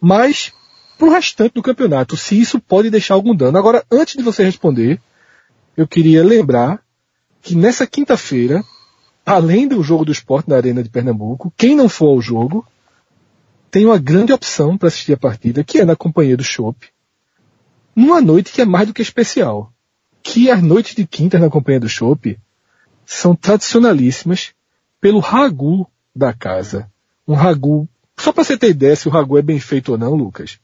[0.00, 0.52] mas
[0.98, 3.58] para o restante do campeonato, se isso pode deixar algum dano.
[3.58, 5.00] Agora, antes de você responder,
[5.76, 6.80] eu queria lembrar
[7.40, 8.62] que nessa quinta-feira,
[9.24, 12.66] além do jogo do esporte na Arena de Pernambuco, quem não for ao jogo,
[13.70, 16.88] tem uma grande opção para assistir a partida, que é na companhia do Chopp,
[17.96, 19.72] numa noite que é mais do que especial.
[20.22, 22.38] Que as noites de quinta na companhia do Chopp
[23.04, 24.52] são tradicionalíssimas
[25.00, 26.88] pelo ragu da casa.
[27.26, 30.14] Um ragu, só para você ter ideia se o ragu é bem feito ou não,
[30.14, 30.58] Lucas.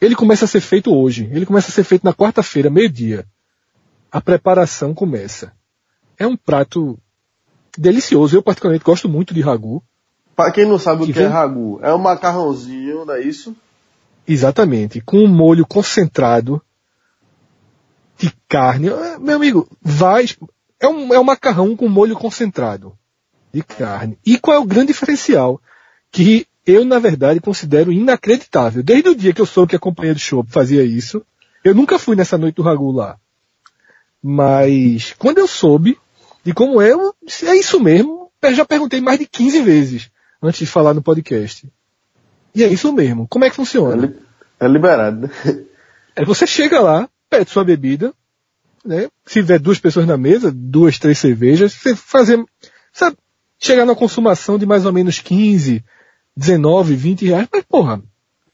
[0.00, 3.24] Ele começa a ser feito hoje, ele começa a ser feito na quarta-feira, meio-dia.
[4.10, 5.52] A preparação começa.
[6.18, 6.98] É um prato
[7.76, 8.36] delicioso.
[8.36, 9.82] Eu particularmente gosto muito de ragu.
[10.34, 13.22] Para quem não sabe o que, Que é vem- ragu, é um macarrãozinho, não é
[13.22, 13.56] isso?
[14.28, 15.00] Exatamente.
[15.00, 16.60] Com um molho concentrado
[18.18, 18.88] de carne.
[18.90, 20.26] Ah, Meu amigo, vai.
[20.80, 22.96] É um, é um macarrão com molho concentrado
[23.52, 24.18] de carne.
[24.24, 25.60] E qual é o grande diferencial?
[26.10, 28.82] Que eu, na verdade, considero inacreditável.
[28.82, 31.24] Desde o dia que eu soube que a companhia do show fazia isso,
[31.64, 33.16] eu nunca fui nessa noite do Ragu lá.
[34.22, 35.98] Mas, quando eu soube
[36.44, 38.30] de como é, eu, é isso mesmo.
[38.42, 40.10] Eu já perguntei mais de 15 vezes
[40.42, 41.68] antes de falar no podcast.
[42.54, 43.26] E é isso mesmo.
[43.28, 43.94] Como é que É, funciona?
[44.06, 44.16] li-
[44.60, 45.30] é liberado, né?
[46.16, 48.14] Aí você chega lá, pede sua bebida,
[48.84, 49.08] né?
[49.24, 52.44] Se tiver duas pessoas na mesa, duas, três cervejas, você fazer,
[52.92, 53.16] sabe,
[53.58, 55.84] chegar na consumação de mais ou menos 15,
[56.36, 58.02] 19, 20 reais, mas porra,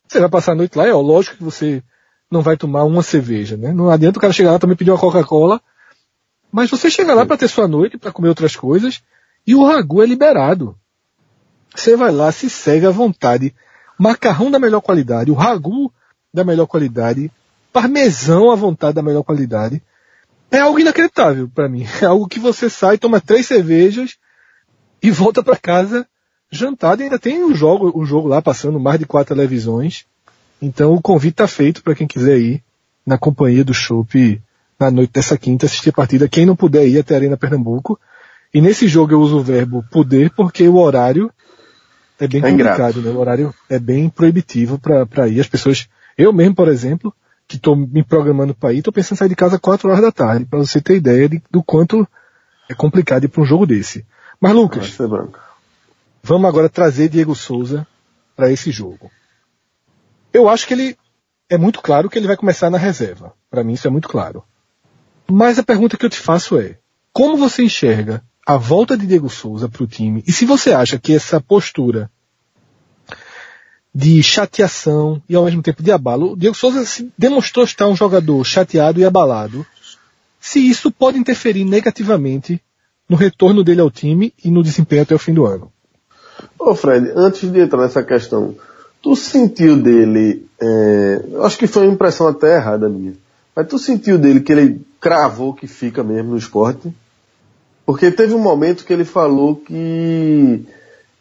[0.09, 1.83] você vai passar a noite lá, é ó, lógico que você
[2.31, 3.73] não vai tomar uma cerveja, né?
[3.73, 5.61] Não adianta o cara chegar lá também pedir uma Coca-Cola,
[6.51, 9.03] mas você chega lá para ter sua noite, para comer outras coisas,
[9.47, 10.77] e o ragu é liberado.
[11.75, 13.55] Você vai lá, se segue à vontade.
[13.99, 15.93] Macarrão da melhor qualidade, o ragu
[16.33, 17.31] da melhor qualidade,
[17.73, 19.83] parmesão à vontade da melhor qualidade.
[20.51, 21.87] É algo inacreditável para mim.
[22.03, 24.17] É algo que você sai, toma três cervejas
[25.03, 26.07] e volta para casa
[26.51, 30.05] jantado e ainda tem um jogo, um jogo lá passando mais de quatro televisões.
[30.61, 32.63] Então o convite está feito para quem quiser ir
[33.05, 34.41] na companhia do Chopp
[34.79, 36.29] na noite dessa quinta assistir a partida.
[36.29, 37.99] Quem não puder ir até a Arena Pernambuco.
[38.53, 41.33] E nesse jogo eu uso o verbo poder porque o horário
[42.21, 43.11] é bem É complicado, né?
[43.11, 45.41] O horário é bem proibitivo para ir.
[45.41, 47.15] As pessoas, eu mesmo, por exemplo,
[47.53, 50.11] que estou me programando para ir, estou pensando em sair de casa 4 horas da
[50.12, 52.07] tarde, para você ter ideia de- do quanto
[52.69, 54.05] é complicado ir para um jogo desse.
[54.41, 54.85] Mas Lucas,
[56.23, 57.87] vamos agora trazer Diego Souza
[58.35, 59.11] para esse jogo.
[60.33, 60.97] Eu acho que ele
[61.49, 63.35] é muito claro que ele vai começar na reserva.
[63.51, 64.43] Para mim isso é muito claro.
[65.31, 66.79] Mas a pergunta que eu te faço é:
[67.12, 70.25] como você enxerga a volta de Diego Souza para o time?
[70.27, 72.11] E se você acha que essa postura
[73.95, 77.97] de chateação e ao mesmo tempo de abalo, o Diego Souza se demonstrou estar um
[77.97, 79.67] jogador chateado e abalado,
[80.41, 82.61] se isso pode interferir negativamente
[83.09, 85.71] no retorno dele ao time e no desempenho até o fim do ano.
[86.59, 88.55] Ô Fred, antes de entrar nessa questão,
[89.03, 93.15] tu sentiu dele, é, acho que foi uma impressão até errada minha,
[93.55, 96.93] mas tu sentiu dele que ele cravou que fica mesmo no esporte?
[97.85, 100.65] Porque teve um momento que ele falou que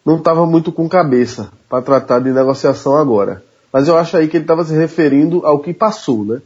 [0.05, 3.43] não estava muito com cabeça para tratar de negociação agora.
[3.71, 6.41] Mas eu acho aí que ele estava se referindo ao que passou, né?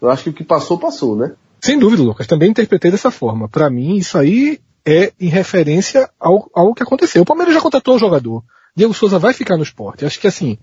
[0.00, 1.32] Eu acho que o que passou, passou, né?
[1.60, 2.26] Sem dúvida, Lucas.
[2.26, 3.48] Também interpretei dessa forma.
[3.48, 7.22] Para mim, isso aí é em referência ao, ao que aconteceu.
[7.22, 8.42] O Palmeiras já contratou o jogador.
[8.74, 10.04] Diego Souza vai ficar no esporte.
[10.04, 10.58] Acho que assim,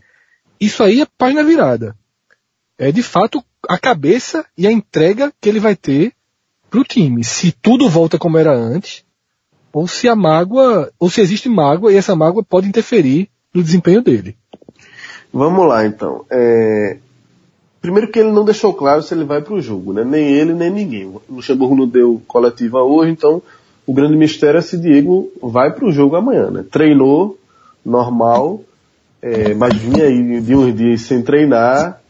[0.60, 1.96] isso aí é página virada.
[2.78, 6.14] É de fato a cabeça e a entrega que ele vai ter
[6.70, 7.24] pro time.
[7.24, 9.04] Se tudo volta como era antes,
[9.74, 14.02] ou se a mágoa, ou se existe mágoa e essa mágoa pode interferir no desempenho
[14.02, 14.36] dele.
[15.32, 16.26] Vamos lá então.
[16.30, 16.98] É,
[17.82, 20.04] Primeiro que ele não deixou claro se ele vai para o jogo, né?
[20.04, 21.06] Nem ele, nem ninguém.
[21.06, 23.42] O Luxemburgo não deu coletiva hoje, então
[23.86, 26.66] o grande mistério é se Diego vai para o jogo amanhã, né?
[26.70, 27.38] Treinou,
[27.86, 28.62] normal,
[29.22, 32.02] é, mas vinha aí de uns dias sem treinar.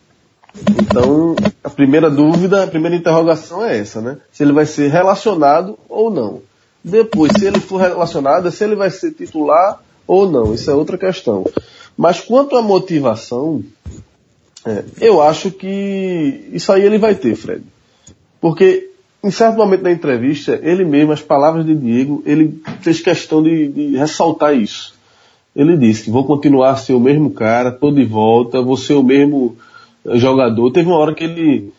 [0.82, 4.17] Então, a primeira dúvida, a primeira interrogação é essa, né?
[4.32, 6.41] Se ele vai ser relacionado ou não.
[6.84, 10.54] Depois, se ele for relacionado, se ele vai ser titular ou não.
[10.54, 11.46] Isso é outra questão.
[11.98, 13.63] Mas quanto à motivação,
[14.65, 17.63] é, eu acho que isso aí ele vai ter, Fred.
[18.39, 18.89] Porque
[19.24, 23.68] em certo momento da entrevista, ele mesmo, as palavras de Diego, ele fez questão de,
[23.68, 24.94] de ressaltar isso.
[25.56, 28.94] Ele disse que vou continuar a ser o mesmo cara, tô de volta, vou ser
[28.94, 29.58] o mesmo
[30.13, 30.72] jogador.
[30.72, 31.74] Teve uma hora que ele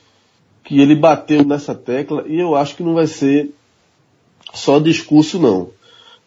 [0.63, 3.51] que ele bateu nessa tecla e eu acho que não vai ser
[4.55, 5.69] só discurso não.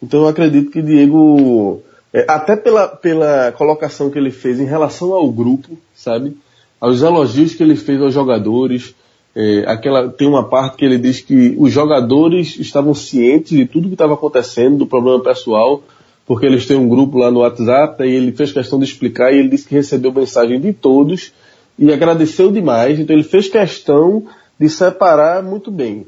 [0.02, 1.82] Então eu acredito que Diego,
[2.14, 6.36] é, até pela, pela colocação que ele fez em relação ao grupo, sabe?
[6.80, 8.94] Aos elogios que ele fez aos jogadores,
[9.36, 13.88] É, aquela, tem uma parte que ele diz que os jogadores estavam cientes de tudo
[13.88, 15.82] que estava acontecendo, do problema pessoal,
[16.28, 19.40] porque eles têm um grupo lá no WhatsApp, e ele fez questão de explicar, e
[19.40, 21.34] ele disse que recebeu mensagem de todos,
[21.80, 24.24] e agradeceu demais, então ele fez questão
[24.60, 26.06] de separar muito bem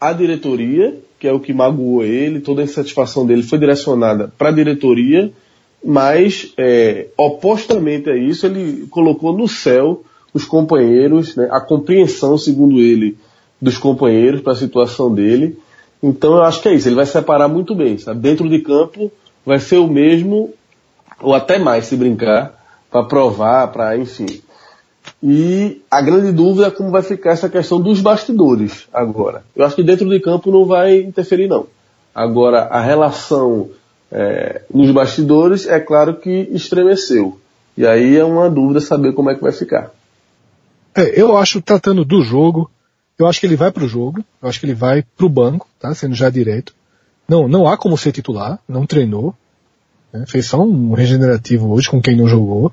[0.00, 4.48] a diretoria, que é o que magoou ele, toda a insatisfação dele foi direcionada para
[4.48, 5.32] a diretoria,
[5.84, 10.02] mas é, opostamente a isso, ele colocou no céu
[10.34, 13.16] os companheiros, né, a compreensão, segundo ele,
[13.60, 15.56] dos companheiros para a situação dele.
[16.02, 17.96] Então eu acho que é isso, ele vai separar muito bem.
[17.98, 18.18] Sabe?
[18.18, 19.08] Dentro de campo
[19.46, 20.50] vai ser o mesmo,
[21.20, 24.42] ou até mais se brincar, para provar, para enfim.
[25.22, 29.44] E a grande dúvida é como vai ficar essa questão dos bastidores agora.
[29.54, 31.66] Eu acho que dentro de campo não vai interferir não.
[32.14, 33.70] Agora a relação
[34.10, 37.40] é, nos bastidores é claro que estremeceu.
[37.76, 39.90] E aí é uma dúvida saber como é que vai ficar.
[40.94, 42.70] É, eu acho, tratando do jogo,
[43.18, 45.28] eu acho que ele vai para o jogo, eu acho que ele vai para o
[45.28, 45.94] banco, tá?
[45.94, 46.74] Sendo já direto.
[47.26, 49.34] Não, não há como ser titular, não treinou.
[50.12, 50.24] Né?
[50.26, 52.70] Fez só um regenerativo hoje com quem não jogou.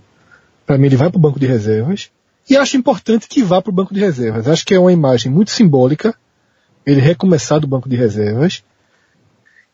[0.66, 2.12] Para mim ele vai para o banco de reservas.
[2.50, 4.48] E acho importante que vá para o banco de reservas.
[4.48, 6.16] Acho que é uma imagem muito simbólica
[6.86, 8.64] ele recomeçar do banco de reservas.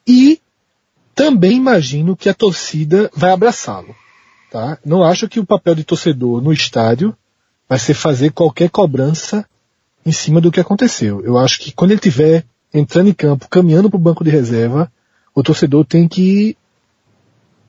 [0.06, 0.42] E
[1.14, 3.96] também imagino que a torcida vai abraçá-lo.
[4.52, 4.78] Tá?
[4.86, 7.16] Não acho que o papel de torcedor no estádio
[7.68, 9.46] vai ser fazer qualquer cobrança
[10.06, 11.24] em cima do que aconteceu.
[11.24, 14.92] Eu acho que quando ele estiver entrando em campo, caminhando para o banco de reserva,
[15.34, 16.58] o torcedor tem que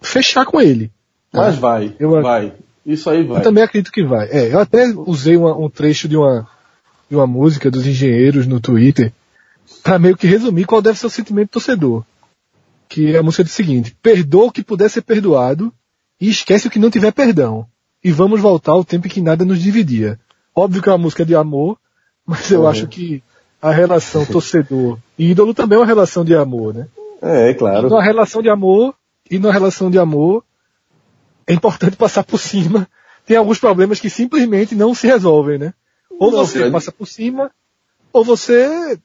[0.01, 0.90] fechar com ele.
[1.31, 1.42] Tá?
[1.42, 2.53] Mas vai, eu, vai.
[2.87, 3.40] Isso aí vai.
[3.40, 4.29] Eu também acredito que vai.
[4.31, 6.49] É, eu até usei uma, um trecho de uma,
[7.11, 9.12] de uma música dos engenheiros no Twitter
[9.83, 12.05] para meio que resumir qual deve ser o sentimento do torcedor.
[12.88, 15.72] Que a música diz o seguinte, perdoa o que puder ser perdoado
[16.20, 17.66] e esquece o que não tiver perdão.
[18.05, 20.20] E vamos voltar ao tempo em que nada nos dividia.
[20.55, 21.77] Óbvio que é uma música de amor,
[22.25, 22.68] mas eu uhum.
[22.68, 23.20] acho que
[23.61, 26.87] a relação torcedor e ídolo também é uma relação de amor, né?
[27.20, 27.88] É, é claro.
[27.88, 28.94] E numa relação de amor,
[29.29, 30.44] e numa relação de amor,
[31.46, 32.88] é importante passar por cima.
[33.26, 35.74] Tem alguns problemas que simplesmente não se resolvem, né?
[36.18, 37.50] Ou não, você passa por cima,
[38.12, 38.98] ou você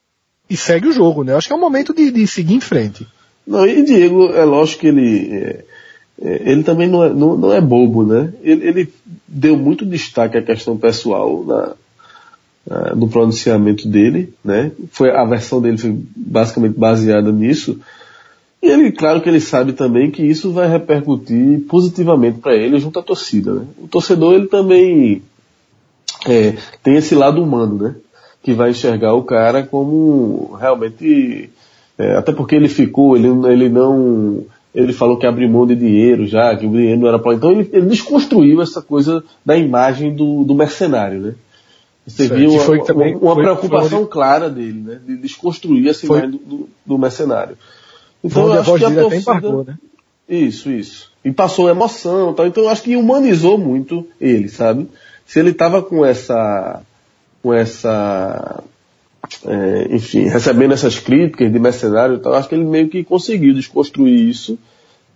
[0.49, 1.35] e segue o jogo, né?
[1.35, 3.07] Acho que é o momento de, de seguir em frente.
[3.45, 5.65] Não, e Diego, é lógico que ele, é,
[6.21, 8.33] é, ele também não é, não, não é bobo, né?
[8.41, 8.93] Ele, ele,
[9.27, 11.73] deu muito destaque à questão pessoal na,
[12.67, 14.71] na, no pronunciamento dele, né?
[14.91, 17.79] Foi, a versão dele foi basicamente baseada nisso.
[18.61, 22.99] E ele, claro que ele sabe também que isso vai repercutir positivamente para ele junto
[22.99, 23.53] à torcida.
[23.53, 23.65] Né?
[23.79, 25.23] O torcedor ele também
[26.27, 27.95] é, tem esse lado humano, né?
[28.43, 31.49] Que vai enxergar o cara como realmente,
[31.97, 36.27] é, até porque ele ficou, ele, ele não, ele falou que abriu mão de dinheiro
[36.27, 40.15] já, que o dinheiro não era para então ele, ele, desconstruiu essa coisa da imagem
[40.15, 41.35] do, do mercenário, né?
[42.05, 42.39] Você certo.
[42.39, 44.99] viu uma, também, uma, uma preocupação clara dele, né?
[45.05, 47.57] De desconstruir essa foi, imagem do, do, do mercenário.
[48.23, 49.15] Então eu acho que a torcida...
[49.17, 49.77] Embarcou, né?
[50.29, 51.11] Isso, isso.
[51.25, 52.47] E passou emoção tal.
[52.47, 54.87] Então eu acho que humanizou muito ele, sabe?
[55.25, 56.81] Se ele tava com essa.
[57.43, 58.63] com essa.
[59.45, 63.53] É, enfim, recebendo essas críticas de mercenário e tal, acho que ele meio que conseguiu
[63.53, 64.57] desconstruir isso.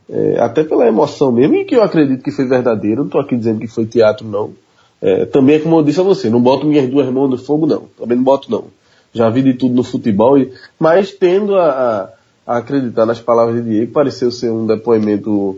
[0.08, 3.36] É, até pela emoção mesmo, e que eu acredito que foi verdadeiro, não estou aqui
[3.36, 4.54] dizendo que foi teatro não.
[5.02, 7.66] É, também é como eu disse a você, não boto minhas duas mãos no fogo
[7.66, 8.66] não, também não boto não.
[9.14, 10.38] Já vi de tudo no futebol,
[10.80, 12.10] mas tendo a, a
[12.46, 15.58] a acreditar nas palavras de Diego, pareceu ser um depoimento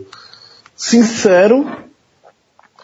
[0.76, 1.66] sincero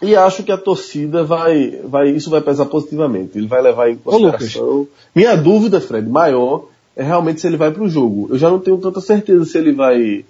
[0.01, 3.37] e acho que a torcida vai, vai, isso vai pesar positivamente.
[3.37, 4.87] Ele vai levar em consideração.
[5.15, 6.65] Minha dúvida, Fred, maior
[6.95, 8.27] é realmente se ele vai para o jogo.
[8.29, 10.25] Eu já não tenho tanta certeza se ele vai,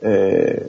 [0.00, 0.66] é,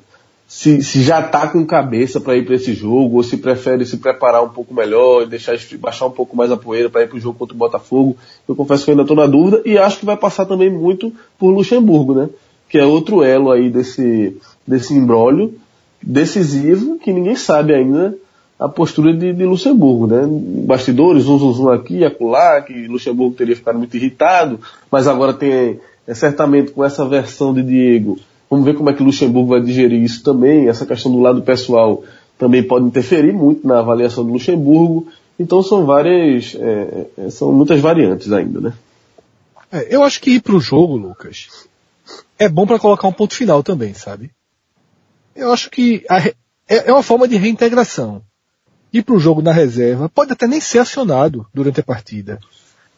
[0.47, 3.97] se, se já está com cabeça para ir para esse jogo, ou se prefere se
[3.97, 7.17] preparar um pouco melhor e deixar baixar um pouco mais a poeira para ir para
[7.17, 8.17] o jogo contra o Botafogo.
[8.47, 11.51] Eu confesso que ainda estou na dúvida e acho que vai passar também muito por
[11.51, 12.29] Luxemburgo, né?
[12.69, 15.55] Que é outro elo aí desse, desse embrólio
[16.01, 18.15] decisivo que ninguém sabe ainda
[18.59, 20.21] a postura de, de Luxemburgo, né?
[20.65, 24.59] Bastidores, um zum aqui, acolá, que Luxemburgo teria ficado muito irritado,
[24.91, 29.03] mas agora tem, é, certamente com essa versão de Diego, vamos ver como é que
[29.03, 32.03] Luxemburgo vai digerir isso também, essa questão do lado pessoal
[32.37, 35.07] também pode interferir muito na avaliação do Luxemburgo,
[35.39, 38.73] então são várias, é, é são muitas variantes ainda, né?
[39.71, 41.68] É, eu acho que ir para o jogo, Lucas,
[42.39, 44.31] é bom para colocar um ponto final também, sabe?
[45.35, 48.23] Eu acho que é, é uma forma de reintegração.
[48.91, 52.39] Ir para o jogo na reserva pode até nem ser acionado durante a partida.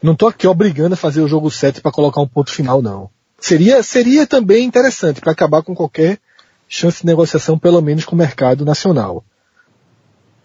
[0.01, 3.09] Não estou aqui obrigando a fazer o jogo 7 para colocar um ponto final, não.
[3.39, 6.19] Seria, seria também interessante para acabar com qualquer
[6.67, 9.25] chance de negociação, pelo menos com o mercado nacional.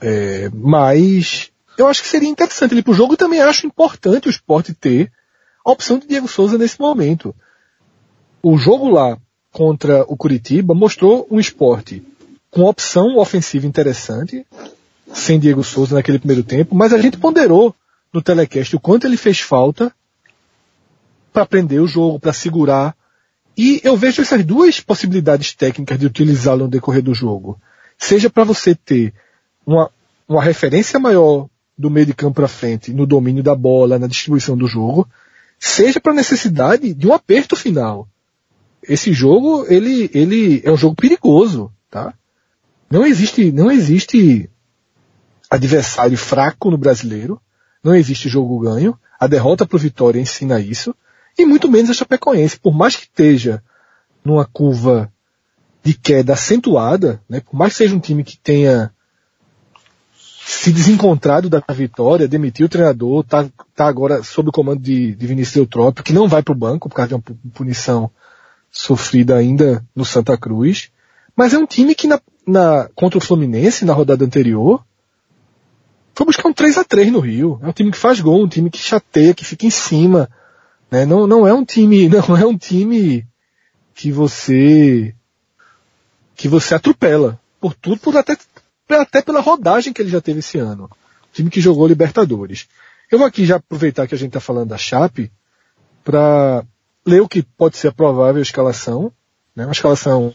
[0.01, 4.31] É, mas eu acho que seria interessante ele pro jogo e também acho importante o
[4.31, 5.13] esporte ter
[5.65, 7.35] a opção de Diego Souza nesse momento.
[8.49, 9.19] O jogo lá
[9.51, 12.01] contra o Curitiba mostrou um esporte
[12.49, 14.47] com opção ofensiva interessante,
[15.13, 17.75] sem Diego Souza naquele primeiro tempo, mas a gente ponderou
[18.13, 19.93] no telecast o quanto ele fez falta
[21.33, 22.97] para prender o jogo, para segurar.
[23.59, 27.61] E eu vejo essas duas possibilidades técnicas de utilizá-lo no decorrer do jogo.
[27.99, 29.13] Seja para você ter
[29.67, 29.91] uma,
[30.29, 34.57] uma referência maior do meio de campo para frente, no domínio da bola, na distribuição
[34.57, 35.05] do jogo,
[35.59, 38.07] seja para a necessidade de um aperto final.
[38.89, 42.15] Esse jogo, ele, ele é um jogo perigoso, tá?
[42.91, 44.49] Não existe, não existe
[45.51, 47.41] adversário fraco no brasileiro,
[47.83, 50.95] não existe jogo ganho, a derrota para o Vitória ensina isso,
[51.39, 53.63] e muito menos a Chapecoense, por mais que esteja
[54.25, 55.13] numa curva
[55.83, 58.91] de queda acentuada, né, por mais que seja um time que tenha
[60.47, 65.27] se desencontrado da vitória, demitiu o treinador, tá, tá agora sob o comando de, de
[65.27, 67.23] Vinícius Eutrópio, que não vai para o banco por causa de uma
[67.53, 68.11] punição
[68.77, 70.91] sofrida ainda no Santa Cruz.
[71.35, 74.85] Mas é um time que na, na, contra o Fluminense, na rodada anterior,
[76.15, 77.59] foi buscar um 3 a 3 no Rio.
[77.63, 80.29] É um time que faz gol, um time que chateia, que fica em cima.
[80.91, 81.07] Né?
[81.07, 83.27] Não, não é um time, não é um time
[83.95, 85.15] que você
[86.35, 87.41] que você atropela.
[87.59, 88.37] Por tudo, por até
[88.89, 90.91] até pela rodagem que ele já teve esse ano.
[91.33, 92.69] Time que jogou Libertadores.
[93.11, 95.33] Eu vou aqui já aproveitar que a gente está falando da Chape
[96.05, 96.65] para
[97.07, 99.13] ler o que pode ser a provável escalação,
[99.55, 99.65] né?
[99.65, 100.35] Uma escalação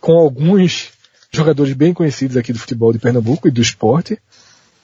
[0.00, 0.90] com alguns
[1.30, 4.18] jogadores bem conhecidos aqui do futebol de Pernambuco e do esporte.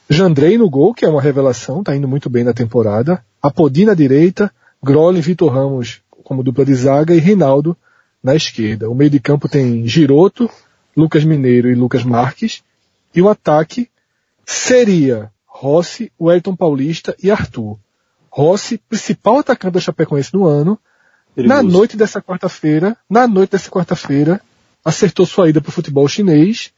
[0.09, 3.23] Jandrei no gol, que é uma revelação, está indo muito bem na temporada.
[3.41, 4.51] Apodi na direita,
[4.83, 7.77] Groli e Vitor Ramos como dupla de zaga e Reinaldo
[8.21, 8.89] na esquerda.
[8.89, 10.49] O meio de campo tem Giroto,
[10.97, 12.63] Lucas Mineiro e Lucas Marques.
[13.13, 13.89] E o ataque
[14.45, 17.77] seria Rossi, Wellington Paulista e Arthur.
[18.29, 20.79] Rossi, principal atacante da Chapecoense no ano,
[21.35, 21.47] Perigoso.
[21.47, 24.41] na noite dessa quarta-feira, na noite dessa quarta-feira,
[24.83, 26.71] acertou sua ida para o futebol chinês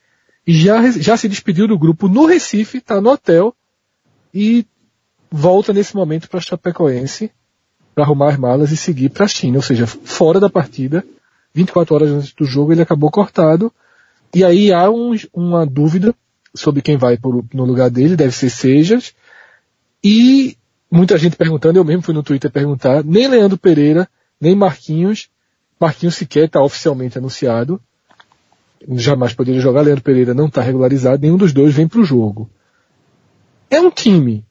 [0.45, 3.53] e já, já se despediu do grupo no Recife, está no hotel
[4.33, 4.65] e
[5.29, 7.31] volta nesse momento para a Chapecoense
[7.93, 11.03] para arrumar as malas e seguir para a China, ou seja, fora da partida,
[11.53, 13.73] 24 horas antes do jogo ele acabou cortado
[14.33, 16.13] e aí há um, uma dúvida
[16.53, 19.13] sobre quem vai por, no lugar dele, deve ser Sejas.
[20.03, 20.57] E
[20.91, 24.07] muita gente perguntando, eu mesmo fui no Twitter perguntar, nem Leandro Pereira,
[24.39, 25.29] nem Marquinhos,
[25.79, 27.79] Marquinhos sequer está oficialmente anunciado,
[28.95, 32.49] jamais poderia jogar, Leandro Pereira não está regularizado, nenhum dos dois vem para o jogo.
[33.69, 34.45] É um time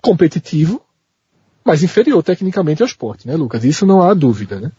[0.00, 0.80] competitivo,
[1.64, 3.64] mas inferior tecnicamente ao esporte, né, Lucas?
[3.64, 4.70] Isso não há dúvida, né?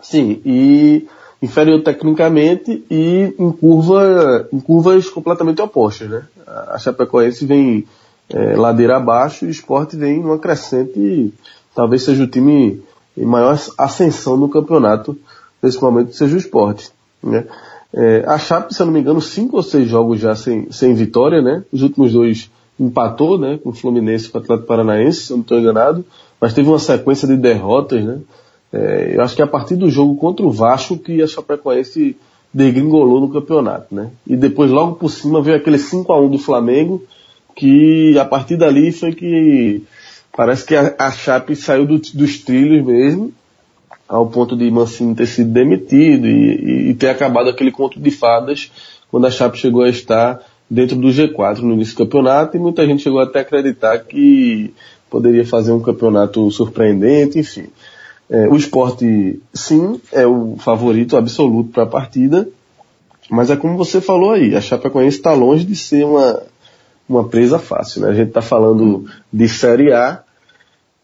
[0.00, 1.08] Sim, e
[1.40, 6.08] inferior tecnicamente e em, curva, em curvas completamente opostas.
[6.08, 6.22] Né?
[6.46, 7.86] A Chapecoense vem
[8.28, 11.32] é, ladeira abaixo e o esporte vem numa crescente,
[11.74, 12.82] talvez seja o time
[13.16, 15.16] em maior ascensão no campeonato,
[15.62, 16.90] nesse momento seja o esporte.
[17.22, 17.44] Né?
[17.92, 20.94] É, a Chape, se eu não me engano, cinco ou seis jogos já sem, sem
[20.94, 21.62] vitória, né?
[21.72, 23.58] Os últimos dois empatou, né?
[23.62, 26.04] Com o Fluminense e com o Atlético Paranaense, se eu não estou enganado,
[26.40, 28.18] mas teve uma sequência de derrotas, né?
[28.72, 32.16] É, eu acho que é a partir do jogo contra o Vasco que a Chapecoense
[32.52, 34.10] degringolou no campeonato, né?
[34.26, 37.00] E depois logo por cima veio aquele 5 a 1 do Flamengo,
[37.54, 39.84] que a partir dali foi que
[40.36, 43.32] parece que a, a Chape saiu do, dos trilhos mesmo,
[44.08, 48.70] ao ponto de Mancini ter sido demitido e, e, ter acabado aquele conto de fadas
[49.10, 52.86] quando a Chape chegou a estar dentro do G4 no início do campeonato e muita
[52.86, 54.74] gente chegou até a acreditar que
[55.08, 57.66] poderia fazer um campeonato surpreendente, enfim.
[58.28, 62.48] É, o esporte, sim, é o favorito absoluto para a partida,
[63.30, 66.42] mas é como você falou aí, a Chapecoense está longe de ser uma,
[67.08, 68.02] uma presa fácil.
[68.02, 68.08] Né?
[68.08, 70.22] A gente está falando de Série A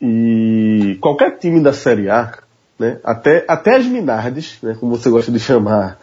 [0.01, 2.33] e qualquer time da Série A,
[2.79, 2.99] né?
[3.05, 4.77] até, até as Minardes, né?
[4.79, 5.99] como você gosta de chamar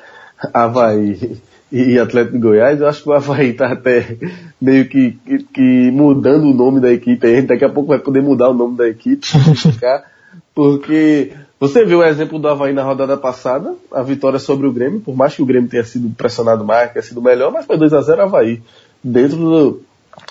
[0.54, 1.40] Havaí
[1.72, 4.18] e Atlético de Goiás, eu acho que o Havaí está até
[4.62, 7.26] meio que, que, que, mudando o nome da equipe.
[7.26, 9.26] A gente daqui a pouco vai poder mudar o nome da equipe,
[9.56, 10.04] ficar
[10.54, 15.00] porque você viu o exemplo do Havaí na rodada passada, a vitória sobre o Grêmio,
[15.00, 17.94] por mais que o Grêmio tenha sido pressionado mais, tenha sido melhor, mas foi 2
[17.94, 18.62] a 0 Havaí,
[19.04, 19.82] dentro do,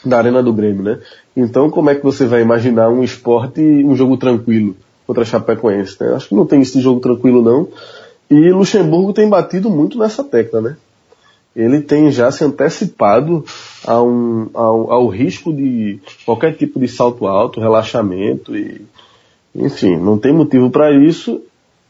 [0.05, 0.99] da arena do Grêmio, né?
[1.37, 4.77] Então como é que você vai imaginar um esporte, um jogo tranquilo
[5.07, 6.15] contra a Chapecoense, né?
[6.15, 7.69] Acho que não tem esse jogo tranquilo não.
[8.31, 10.77] E Luxemburgo tem batido muito nessa tecla, né?
[11.55, 13.45] Ele tem já se antecipado
[13.87, 18.83] a um, ao, ao risco de qualquer tipo de salto alto, relaxamento e
[19.55, 21.41] enfim, não tem motivo para isso.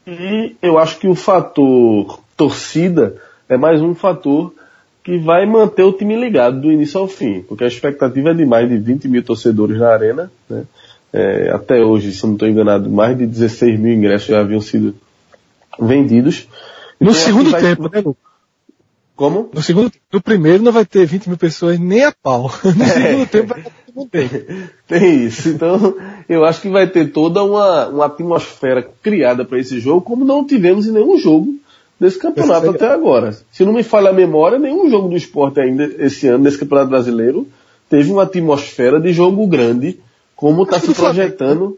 [0.07, 3.17] E eu acho que o fator torcida
[3.49, 4.53] é mais um fator
[5.07, 8.45] que vai manter o time ligado do início ao fim, porque a expectativa é de
[8.45, 10.65] mais de 20 mil torcedores na arena, né?
[11.13, 14.93] É, até hoje, se não estou enganado, mais de 16 mil ingressos já haviam sido
[15.79, 16.49] vendidos.
[16.99, 17.61] No então, segundo vai...
[17.61, 18.27] tempo, né, Lucas?
[19.15, 19.49] Como?
[19.53, 22.51] No segundo, no primeiro não vai ter 20 mil pessoas nem a pau.
[22.75, 22.87] No é.
[22.87, 25.47] segundo tempo vai ter Tem isso.
[25.47, 25.95] Então,
[26.27, 30.45] eu acho que vai ter toda uma, uma atmosfera criada para esse jogo, como não
[30.45, 31.55] tivemos em nenhum jogo
[31.99, 33.35] desse campeonato até agora.
[33.51, 36.89] Se não me falha a memória, nenhum jogo do esporte ainda esse ano, nesse campeonato
[36.89, 37.47] brasileiro,
[37.89, 39.99] teve uma atmosfera de jogo grande,
[40.35, 41.77] como está se projetando.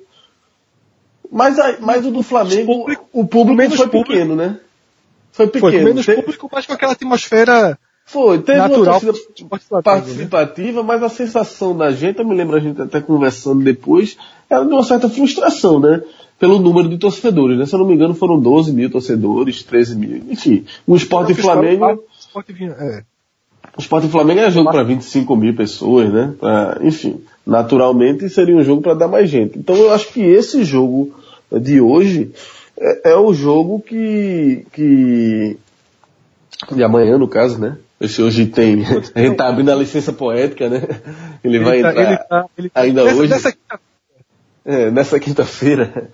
[1.31, 4.59] Mas, mas o do Flamengo, o público foi pequeno, né?
[5.31, 5.71] Foi pequeno.
[5.71, 7.77] Foi menos público, mas com aquela atmosfera
[8.09, 9.81] foi, teve natural, uma torcida né?
[9.83, 10.87] participativa, né?
[10.87, 14.17] mas a sensação da gente, eu me lembro a gente até conversando depois,
[14.49, 16.01] era de uma certa frustração, né?
[16.39, 17.65] Pelo número de torcedores, né?
[17.65, 20.65] Se eu não me engano, foram 12 mil torcedores, 13 mil, enfim.
[20.87, 21.85] O Esporte Flamengo.
[21.85, 23.03] É.
[23.77, 26.33] O Esporte Flamengo é jogo para 25 mil pessoas, né?
[26.39, 29.59] Pra, enfim, naturalmente seria um jogo para dar mais gente.
[29.59, 31.13] Então eu acho que esse jogo
[31.51, 32.31] de hoje
[32.79, 35.57] é, é o jogo que, que.
[36.71, 37.77] De amanhã, no caso, né?
[37.99, 38.85] Esse hoje tem.
[39.13, 40.87] A gente tá abrindo a licença poética, né?
[41.43, 43.29] Ele, ele vai tá, entrar ele tá, ele tá, ainda nessa, hoje.
[43.29, 43.53] Nessa
[44.69, 46.09] é, nessa quinta-feira.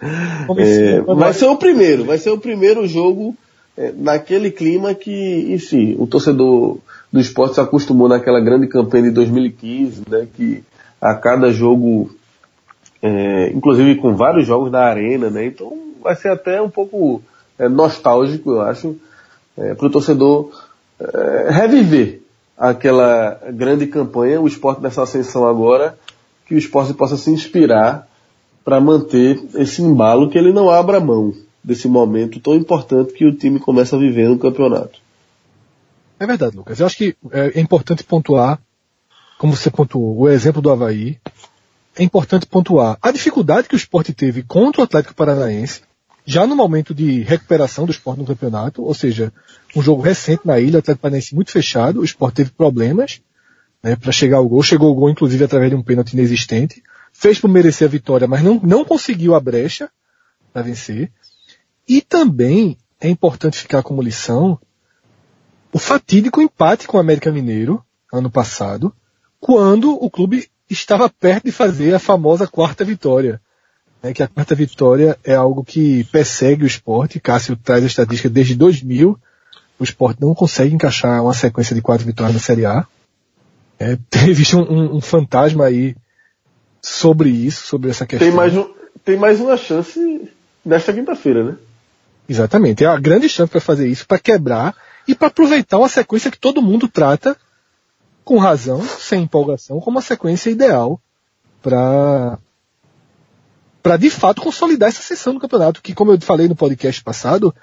[0.58, 3.36] É, vai ser o primeiro, vai ser o primeiro jogo
[3.76, 6.78] é, naquele clima que, enfim, o torcedor
[7.12, 10.28] do esporte se acostumou naquela grande campanha de 2015, né?
[10.34, 10.64] Que
[11.02, 12.10] a cada jogo,
[13.02, 15.48] é, inclusive com vários jogos na arena, né?
[15.48, 17.22] Então vai ser até um pouco
[17.60, 18.96] é, nostálgico, eu acho,
[19.58, 20.52] é, para o torcedor
[20.98, 22.22] é, reviver
[22.58, 25.98] aquela grande campanha, o esporte nessa ascensão agora,
[26.46, 28.08] que o esporte possa se inspirar
[28.66, 31.32] para manter esse embalo, que ele não abra mão
[31.64, 35.00] desse momento tão importante que o time começa a viver no campeonato.
[36.20, 36.80] É verdade, Lucas.
[36.80, 38.60] Eu acho que é importante pontuar,
[39.38, 41.20] como você pontuou, o exemplo do Havaí.
[41.96, 45.82] É importante pontuar a dificuldade que o esporte teve contra o Atlético Paranaense,
[46.26, 49.32] já no momento de recuperação do esporte no campeonato, ou seja,
[49.76, 53.22] um jogo recente na ilha, o Atlético Paranaense muito fechado, o esporte teve problemas
[53.84, 56.82] né, para chegar ao gol, chegou ao gol inclusive através de um pênalti inexistente,
[57.18, 59.90] fez por merecer a vitória, mas não, não conseguiu a brecha
[60.52, 61.12] para vencer.
[61.88, 64.60] E também é importante ficar como lição
[65.72, 68.94] o fatídico empate com o América Mineiro ano passado,
[69.40, 73.42] quando o clube estava perto de fazer a famosa quarta vitória
[74.06, 77.20] né, que a quarta vitória é algo que persegue o esporte.
[77.20, 79.20] Cássio traz a estatística desde 2000.
[79.80, 82.86] O esporte não consegue encaixar uma sequência de quatro vitórias na Série A.
[83.80, 83.98] É,
[84.30, 85.96] existe um, um, um, fantasma aí
[86.86, 88.28] sobre isso, sobre essa questão.
[88.28, 88.72] Tem mais, um,
[89.04, 90.30] tem mais uma chance
[90.64, 91.58] nesta quinta-feira, né?
[92.30, 92.84] Exatamente.
[92.84, 94.76] É a grande chance para fazer isso, para quebrar
[95.08, 97.36] e para aproveitar uma sequência que todo mundo trata
[98.24, 101.02] com razão, sem empolgação, como uma sequência ideal
[101.62, 102.38] para
[103.82, 107.54] para de fato consolidar essa sessão do campeonato, que como eu falei no podcast passado,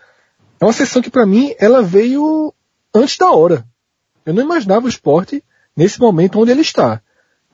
[0.61, 2.55] é uma sessão que para mim ela veio
[2.95, 3.65] antes da hora.
[4.25, 5.43] Eu não imaginava o esporte
[5.77, 7.01] nesse momento onde ele está.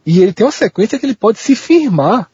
[0.09, 2.31] E ele tem uma sequência que ele pode se firmar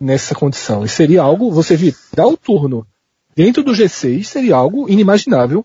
[0.00, 0.82] nessa condição.
[0.82, 2.86] E seria algo, você virar o turno
[3.34, 5.62] dentro do G6 seria algo inimaginável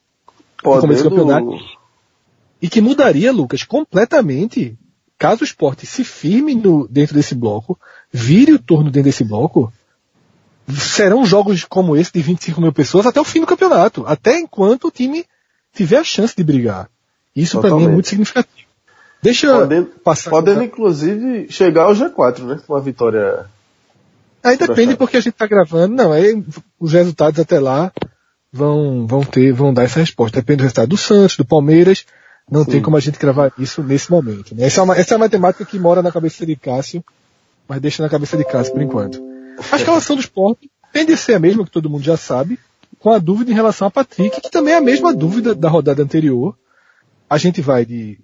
[0.61, 0.75] Podendo...
[0.75, 1.57] no começo do campeonato.
[2.61, 4.77] E que mudaria, Lucas, completamente
[5.17, 7.79] caso o esporte se firme no, dentro desse bloco,
[8.11, 9.71] vire o turno dentro desse bloco,
[10.67, 14.89] serão jogos como esse de 25 mil pessoas até o fim do campeonato, até enquanto
[14.89, 15.23] o time
[15.73, 16.89] tiver a chance de brigar.
[17.33, 18.70] Isso para mim é muito significativo.
[19.21, 20.29] Deixa podendo, passar.
[20.31, 22.59] Podendo inclusive chegar ao G4, né?
[22.65, 23.45] Com uma vitória.
[24.43, 25.95] Aí depende porque a gente tá gravando.
[25.95, 26.43] Não, aí
[26.79, 27.91] os resultados até lá
[28.51, 30.39] vão, vão ter, vão dar essa resposta.
[30.39, 32.05] Depende do resultado do Santos, do Palmeiras.
[32.49, 32.71] Não Sim.
[32.71, 34.55] tem como a gente gravar isso nesse momento.
[34.55, 34.65] Né?
[34.65, 37.03] Essa, é uma, essa é a matemática que mora na cabeça de Cássio,
[37.67, 39.21] mas deixa na cabeça de Cássio por enquanto.
[39.71, 42.59] A escalação do esporte tende a ser a mesma que todo mundo já sabe,
[42.99, 46.03] com a dúvida em relação a Patrick, que também é a mesma dúvida da rodada
[46.03, 46.57] anterior.
[47.29, 48.19] A gente vai de.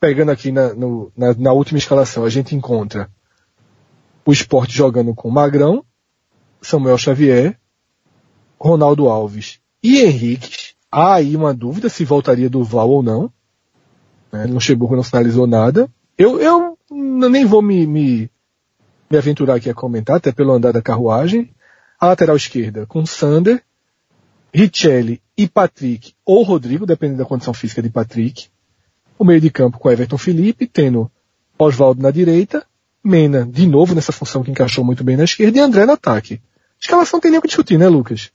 [0.00, 3.10] Pegando aqui na, no, na, na última escalação, a gente encontra
[4.24, 5.84] o esporte jogando com Magrão,
[6.60, 7.58] Samuel Xavier,
[8.60, 10.74] Ronaldo Alves e Henrique.
[10.90, 13.32] Há aí uma dúvida se voltaria do Val ou não.
[14.32, 14.44] Né?
[14.46, 15.90] Luxemburgo não sinalizou nada.
[16.16, 18.30] Eu, eu nem vou me, me,
[19.10, 21.54] me aventurar aqui a comentar, até pelo andar da carruagem.
[21.98, 23.62] A lateral esquerda com Sander,
[24.52, 28.48] Richelli e Patrick, ou Rodrigo, dependendo da condição física de Patrick.
[29.18, 31.10] O meio de campo com Everton Felipe, tendo
[31.58, 32.64] Oswaldo na direita,
[33.02, 36.40] Mena de novo nessa função que encaixou muito bem na esquerda e André no ataque.
[36.80, 38.30] Escalação tem nem o que discutir, né, Lucas?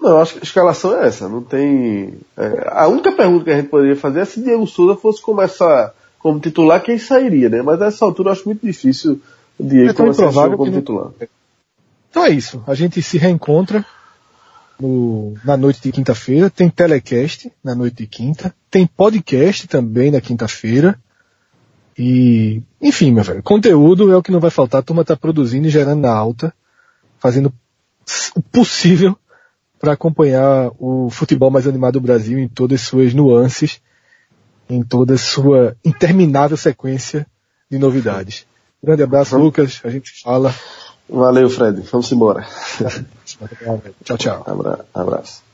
[0.00, 1.28] Não, acho que a escalação é essa.
[1.28, 2.14] Não tem.
[2.36, 5.94] É, a única pergunta que a gente poderia fazer é se Diego Souza fosse começar
[6.18, 7.62] como titular, quem sairia, né?
[7.62, 9.20] Mas nessa altura eu acho muito difícil
[9.58, 11.10] o Diego É começar como não- titular.
[12.10, 12.62] Então é isso.
[12.66, 13.84] A gente se reencontra
[14.80, 16.50] no- na noite de quinta-feira.
[16.50, 18.54] Tem telecast na noite de quinta.
[18.70, 20.98] Tem podcast também na quinta-feira.
[21.98, 24.80] E, enfim, meu velho, conteúdo é o que não vai faltar.
[24.80, 26.52] A turma tá produzindo e gerando na alta,
[27.18, 27.52] fazendo
[28.34, 29.16] o possível
[29.78, 33.80] para acompanhar o futebol mais animado do Brasil em todas as suas nuances,
[34.68, 37.26] em toda a sua interminável sequência
[37.70, 38.46] de novidades.
[38.82, 39.80] Grande abraço, Lucas.
[39.82, 40.54] A gente fala.
[41.08, 41.80] Valeu, Fred.
[41.90, 42.46] Vamos embora.
[44.04, 44.44] Tchau, tchau.
[44.46, 45.45] Abra- abraço.